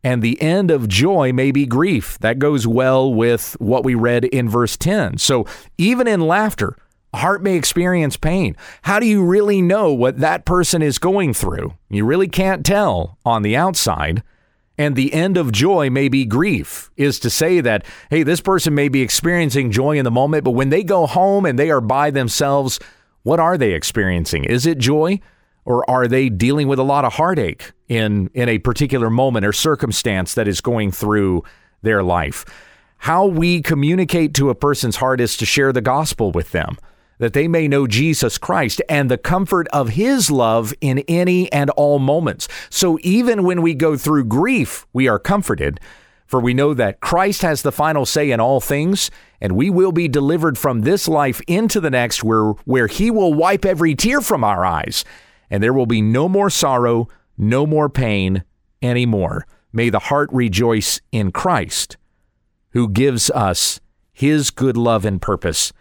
and 0.03 0.21
the 0.21 0.39
end 0.41 0.69
of 0.69 0.87
joy 0.87 1.33
may 1.33 1.51
be 1.51 1.65
grief. 1.65 2.19
That 2.19 2.37
goes 2.37 2.67
well 2.67 3.11
with 3.11 3.55
what 3.59 3.83
we 3.83 3.95
read 3.95 4.25
in 4.25 4.47
verse 4.47 4.77
10. 4.77 5.17
So 5.17 5.45
even 5.77 6.07
in 6.07 6.21
laughter, 6.21 6.77
heart 7.13 7.41
may 7.41 7.55
experience 7.55 8.17
pain. 8.17 8.55
How 8.83 8.99
do 8.99 9.05
you 9.05 9.23
really 9.23 9.61
know 9.61 9.91
what 9.93 10.19
that 10.19 10.45
person 10.45 10.81
is 10.81 10.99
going 10.99 11.33
through? 11.33 11.73
You 11.89 12.05
really 12.05 12.27
can't 12.27 12.65
tell 12.65 13.17
on 13.25 13.41
the 13.41 13.55
outside. 13.55 14.23
And 14.77 14.95
the 14.95 15.13
end 15.13 15.35
of 15.35 15.51
joy 15.51 15.89
may 15.89 16.07
be 16.07 16.23
grief, 16.23 16.89
is 16.95 17.19
to 17.19 17.29
say 17.29 17.59
that, 17.59 17.83
hey, 18.09 18.23
this 18.23 18.39
person 18.39 18.73
may 18.73 18.87
be 18.87 19.01
experiencing 19.01 19.71
joy 19.71 19.97
in 19.97 20.05
the 20.05 20.11
moment, 20.11 20.45
but 20.45 20.51
when 20.51 20.69
they 20.69 20.83
go 20.83 21.05
home 21.05 21.45
and 21.45 21.59
they 21.59 21.69
are 21.69 21.81
by 21.81 22.11
themselves, 22.11 22.79
what 23.23 23.41
are 23.41 23.57
they 23.57 23.73
experiencing? 23.73 24.45
Is 24.45 24.65
it 24.65 24.77
joy? 24.77 25.19
Or 25.65 25.87
are 25.89 26.07
they 26.07 26.29
dealing 26.29 26.69
with 26.69 26.79
a 26.79 26.83
lot 26.83 27.03
of 27.03 27.13
heartache 27.13 27.73
in, 27.89 28.29
in 28.33 28.47
a 28.47 28.59
particular 28.59 29.09
moment 29.09 29.45
or 29.45 29.51
circumstance 29.51 30.33
that 30.35 30.47
is 30.47 30.61
going 30.61 30.91
through 30.91 31.43
their 31.81 32.01
life? 32.01 32.45
How 32.99 33.25
we 33.25 33.61
communicate 33.61 34.33
to 34.35 34.49
a 34.49 34.55
person's 34.55 34.95
heart 34.95 35.19
is 35.19 35.35
to 35.37 35.45
share 35.45 35.73
the 35.73 35.81
gospel 35.81 36.31
with 36.31 36.51
them 36.51 36.77
that 37.19 37.33
they 37.33 37.47
may 37.47 37.67
know 37.67 37.85
Jesus 37.85 38.37
Christ 38.37 38.81
and 38.89 39.11
the 39.11 39.17
comfort 39.17 39.67
of 39.67 39.89
his 39.89 40.31
love 40.31 40.73
in 40.81 40.99
any 41.07 41.51
and 41.51 41.69
all 41.71 41.99
moments. 41.99 42.47
So 42.69 42.97
even 43.03 43.43
when 43.43 43.61
we 43.61 43.75
go 43.75 43.95
through 43.95 44.25
grief, 44.25 44.87
we 44.93 45.07
are 45.07 45.19
comforted, 45.19 45.79
for 46.25 46.39
we 46.39 46.53
know 46.53 46.73
that 46.73 47.01
Christ 47.01 47.41
has 47.41 47.61
the 47.61 47.71
final 47.71 48.05
say 48.05 48.31
in 48.31 48.39
all 48.39 48.61
things, 48.61 49.11
and 49.41 49.55
we 49.55 49.69
will 49.69 49.91
be 49.91 50.07
delivered 50.07 50.57
from 50.57 50.81
this 50.81 51.07
life 51.07 51.41
into 51.47 51.79
the 51.79 51.89
next 51.89 52.23
where 52.23 52.51
where 52.65 52.87
he 52.87 53.11
will 53.11 53.33
wipe 53.33 53.65
every 53.65 53.95
tear 53.95 54.21
from 54.21 54.43
our 54.43 54.65
eyes, 54.65 55.03
and 55.49 55.61
there 55.61 55.73
will 55.73 55.85
be 55.85 56.01
no 56.01 56.29
more 56.29 56.49
sorrow, 56.49 57.07
no 57.37 57.65
more 57.65 57.89
pain 57.89 58.43
anymore. 58.81 59.45
May 59.73 59.89
the 59.89 59.99
heart 59.99 60.29
rejoice 60.31 61.01
in 61.11 61.31
Christ, 61.31 61.97
who 62.71 62.89
gives 62.89 63.29
us 63.31 63.79
his 64.13 64.51
good 64.51 64.77
love 64.77 65.05
and 65.05 65.21
purpose 65.21 65.73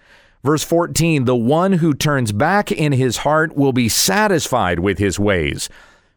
Verse 0.49 0.65
14 0.65 1.27
The 1.27 1.37
one 1.37 1.75
who 1.75 1.93
turns 1.93 2.33
back 2.33 2.73
in 2.73 2.93
his 2.93 3.19
heart 3.19 3.55
will 3.55 3.75
be 3.75 3.91
satisfied 3.91 4.79
with 4.79 4.97
his 4.97 5.19
ways, 5.19 5.69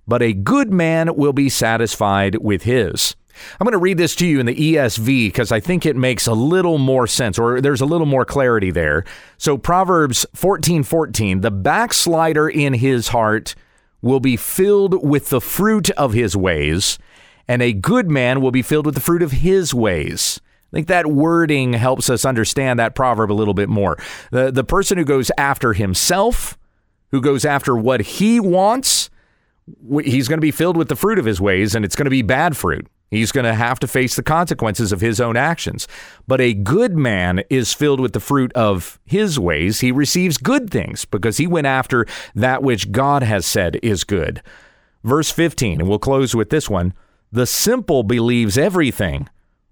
but 0.08 0.22
a 0.22 0.32
good 0.32 0.72
man 0.72 1.18
will 1.18 1.34
be 1.34 1.50
satisfied 1.50 2.38
with 2.38 2.64
his. 2.64 3.18
I'm 3.60 3.66
going 3.66 3.74
to 3.74 3.78
read 3.78 3.98
this 3.98 4.16
to 4.16 4.26
you 4.26 4.40
in 4.40 4.46
the 4.46 4.56
ESV 4.56 5.28
because 5.28 5.52
I 5.52 5.60
think 5.60 5.86
it 5.86 5.98
makes 5.98 6.28
a 6.28 6.34
little 6.34 6.78
more 6.78 7.08
sense 7.08 7.38
or 7.38 7.60
there's 7.60 7.82
a 7.82 7.86
little 7.86 8.08
more 8.08 8.24
clarity 8.24 8.72
there. 8.72 9.04
So 9.38 9.58
Proverbs 9.58 10.26
14:14, 10.34 11.42
the 11.42 11.52
backslider 11.52 12.48
in 12.48 12.76
his 12.76 13.10
heart 13.10 13.54
will 14.02 14.22
be 14.22 14.38
filled 14.38 15.06
with 15.06 15.28
the 15.28 15.42
fruit 15.42 15.90
of 15.90 16.14
his 16.14 16.38
ways, 16.38 16.98
and 17.50 17.62
a 17.62 17.74
good 17.74 18.10
man 18.10 18.40
will 18.40 18.52
be 18.52 18.62
filled 18.62 18.86
with 18.86 18.96
the 18.96 19.02
fruit 19.02 19.24
of 19.24 19.34
his 19.34 19.74
ways. 19.74 20.40
I 20.72 20.78
think 20.78 20.88
that 20.88 21.08
wording 21.08 21.74
helps 21.74 22.10
us 22.10 22.24
understand 22.24 22.80
that 22.80 22.96
proverb 22.96 23.32
a 23.32 23.34
little 23.34 23.54
bit 23.54 23.68
more. 23.68 23.98
The, 24.32 24.52
the 24.52 24.64
person 24.64 24.98
who 24.98 25.04
goes 25.04 25.30
after 25.38 25.74
himself, 25.74 26.58
who 27.10 27.20
goes 27.20 27.44
after 27.44 27.76
what 27.76 28.02
he 28.02 28.40
wants, 28.40 29.10
he's 30.04 30.28
going 30.28 30.38
to 30.38 30.42
be 30.42 30.52
filled 30.52 30.78
with 30.78 30.88
the 30.88 30.96
fruit 30.96 31.20
of 31.20 31.26
his 31.26 31.42
ways, 31.42 31.76
and 31.76 31.84
it's 31.84 31.96
going 31.96 32.06
to 32.06 32.12
be 32.12 32.22
bad 32.22 32.56
fruit. 32.56 32.88
He's 33.10 33.34
going 33.34 33.44
to 33.44 33.54
have 33.54 33.78
to 33.80 33.88
face 33.88 34.16
the 34.16 34.24
consequences 34.24 34.94
of 34.94 35.02
his 35.02 35.20
own 35.20 35.36
actions. 35.36 35.86
But 36.28 36.40
a 36.40 36.54
good 36.54 36.96
man 36.96 37.44
is 37.50 37.74
filled 37.74 38.00
with 38.00 38.14
the 38.14 38.22
fruit 38.22 38.54
of 38.54 39.00
his 39.06 39.38
ways. 39.38 39.82
He 39.82 39.92
receives 39.92 40.38
good 40.38 40.70
things 40.70 41.04
because 41.04 41.36
he 41.36 41.46
went 41.46 41.68
after 41.68 42.06
that 42.34 42.64
which 42.64 42.94
God 42.94 43.24
has 43.24 43.46
said 43.46 43.78
is 43.84 44.06
good. 44.06 44.42
Verse 45.04 45.30
15, 45.30 45.82
and 45.82 45.90
we'll 45.90 46.00
close 46.00 46.34
with 46.34 46.52
this 46.52 46.70
one 46.70 46.94
The 47.34 47.46
simple 47.46 48.04
believes 48.04 48.58
everything, 48.58 49.28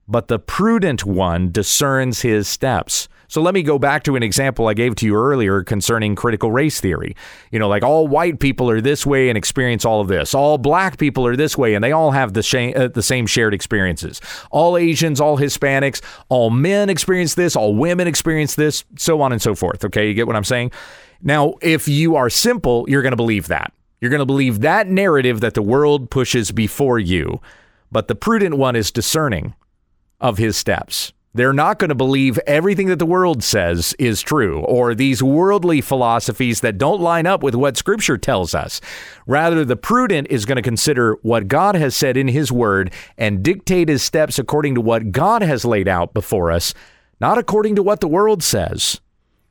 but 0.10 0.28
the 0.28 0.40
prudent 0.40 1.06
one 1.06 1.52
discerns 1.52 2.22
his 2.22 2.48
steps. 2.48 3.08
So 3.28 3.44
let 3.44 3.54
me 3.54 3.62
go 3.62 3.78
back 3.78 4.02
to 4.06 4.16
an 4.16 4.24
example 4.24 4.68
I 4.68 4.74
gave 4.74 4.96
to 4.96 5.06
you 5.06 5.16
earlier 5.16 5.64
concerning 5.64 6.16
critical 6.16 6.52
race 6.52 6.82
theory. 6.82 7.16
You 7.52 7.60
know, 7.60 7.70
like 7.70 7.84
all 7.84 8.08
white 8.08 8.40
people 8.40 8.72
are 8.72 8.82
this 8.82 9.06
way 9.06 9.30
and 9.30 9.38
experience 9.38 9.86
all 9.86 10.02
of 10.02 10.08
this. 10.08 10.34
All 10.34 10.58
black 10.58 10.98
people 10.98 11.28
are 11.28 11.36
this 11.36 11.56
way 11.56 11.76
and 11.76 11.84
they 11.84 11.92
all 11.92 12.10
have 12.10 12.34
the, 12.34 12.42
sh- 12.42 12.74
uh, 12.76 12.88
the 12.88 13.04
same 13.04 13.28
shared 13.28 13.54
experiences. 13.54 14.20
All 14.50 14.78
Asians, 14.78 15.22
all 15.22 15.38
Hispanics, 15.38 16.02
all 16.30 16.50
men 16.50 16.90
experience 16.90 17.36
this, 17.36 17.56
all 17.56 17.76
women 17.76 18.08
experience 18.08 18.56
this, 18.56 18.84
so 18.98 19.22
on 19.22 19.32
and 19.32 19.40
so 19.42 19.54
forth. 19.54 19.86
Okay, 19.86 20.08
you 20.08 20.16
get 20.16 20.26
what 20.26 20.36
I'm 20.36 20.44
saying? 20.44 20.72
Now, 21.22 21.54
if 21.62 21.88
you 21.88 22.16
are 22.16 22.32
simple, 22.32 22.86
you're 22.88 23.04
going 23.04 23.12
to 23.12 23.18
believe 23.18 23.48
that. 23.50 23.72
You're 24.02 24.10
going 24.10 24.20
to 24.20 24.26
believe 24.26 24.62
that 24.62 24.88
narrative 24.88 25.42
that 25.42 25.54
the 25.54 25.62
world 25.62 26.10
pushes 26.10 26.52
before 26.52 26.98
you. 26.98 27.42
But 27.92 28.08
the 28.08 28.16
prudent 28.16 28.58
one 28.58 28.76
is 28.76 28.90
discerning 28.90 29.54
of 30.20 30.38
his 30.38 30.58
steps. 30.58 31.14
They're 31.36 31.54
not 31.54 31.78
going 31.78 31.90
to 31.90 31.96
believe 31.96 32.40
everything 32.48 32.88
that 32.88 32.98
the 32.98 33.06
world 33.06 33.44
says 33.44 33.94
is 34.00 34.22
true 34.22 34.62
or 34.62 34.96
these 34.96 35.22
worldly 35.22 35.80
philosophies 35.80 36.62
that 36.62 36.80
don't 36.80 37.00
line 37.00 37.28
up 37.28 37.44
with 37.44 37.54
what 37.54 37.78
Scripture 37.78 38.18
tells 38.18 38.56
us. 38.56 38.82
Rather, 39.28 39.64
the 39.64 39.76
prudent 39.76 40.28
is 40.32 40.46
going 40.46 40.56
to 40.56 40.64
consider 40.64 41.20
what 41.22 41.48
God 41.48 41.76
has 41.76 41.96
said 41.96 42.18
in 42.18 42.30
His 42.30 42.52
Word 42.52 42.92
and 43.16 43.44
dictate 43.44 43.90
his 43.90 44.02
steps 44.02 44.40
according 44.40 44.74
to 44.76 44.82
what 44.82 45.12
God 45.12 45.44
has 45.44 45.64
laid 45.64 45.88
out 45.88 46.16
before 46.16 46.52
us, 46.52 46.74
not 47.22 47.38
according 47.38 47.76
to 47.76 47.84
what 47.84 48.00
the 48.00 48.08
world 48.08 48.42
says. 48.42 49.00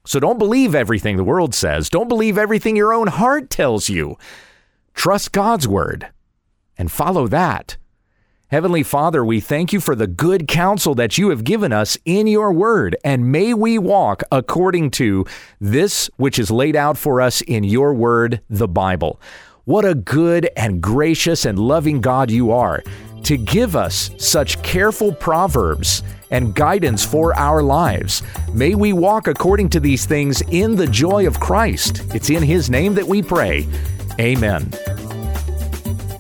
So 0.05 0.19
don't 0.19 0.39
believe 0.39 0.75
everything 0.75 1.17
the 1.17 1.23
world 1.23 1.55
says. 1.55 1.89
Don't 1.89 2.09
believe 2.09 2.37
everything 2.37 2.75
your 2.75 2.93
own 2.93 3.07
heart 3.07 3.51
tells 3.51 3.89
you. 3.89 4.19
Trust 4.95 5.31
God's 5.31 5.69
Word 5.69 6.09
and 6.77 6.91
follow 6.91 7.29
that. 7.29 7.77
Heavenly 8.51 8.83
Father, 8.83 9.23
we 9.23 9.41
thank 9.41 9.75
you 9.75 9.81
for 9.81 9.95
the 9.95 10.07
good 10.07 10.49
counsel 10.49 10.95
that 10.95 11.19
you 11.19 11.29
have 11.29 11.45
given 11.45 11.71
us 11.71 11.99
in 12.07 12.27
your 12.27 12.51
word, 12.51 12.97
and 13.05 13.31
may 13.31 13.53
we 13.53 13.77
walk 13.77 14.23
according 14.33 14.91
to 14.93 15.27
this 15.61 16.09
which 16.17 16.39
is 16.39 16.51
laid 16.51 16.75
out 16.75 16.97
for 16.97 17.21
us 17.21 17.43
in 17.43 17.63
your 17.63 17.93
word, 17.93 18.41
the 18.49 18.67
Bible. 18.67 19.21
What 19.67 19.85
a 19.85 19.95
good 19.95 20.49
and 20.57 20.81
gracious 20.81 21.45
and 21.45 21.59
loving 21.59 22.01
God 22.01 22.31
you 22.31 22.51
are 22.51 22.83
to 23.25 23.37
give 23.37 23.77
us 23.77 24.11
such 24.17 24.63
careful 24.63 25.13
proverbs 25.13 26.03
and 26.31 26.55
guidance 26.55 27.05
for 27.05 27.39
our 27.39 27.63
lives. 27.63 28.23
May 28.55 28.75
we 28.75 28.95
walk 28.95 29.27
according 29.27 29.69
to 29.71 29.81
these 29.81 30.07
things 30.07 30.41
in 30.51 30.75
the 30.75 30.87
joy 30.87 31.27
of 31.27 31.39
Christ. 31.39 32.01
It's 32.15 32.31
in 32.31 32.43
His 32.43 32.71
name 32.71 32.95
that 32.95 33.07
we 33.07 33.23
pray. 33.23 33.69
Amen. 34.19 34.73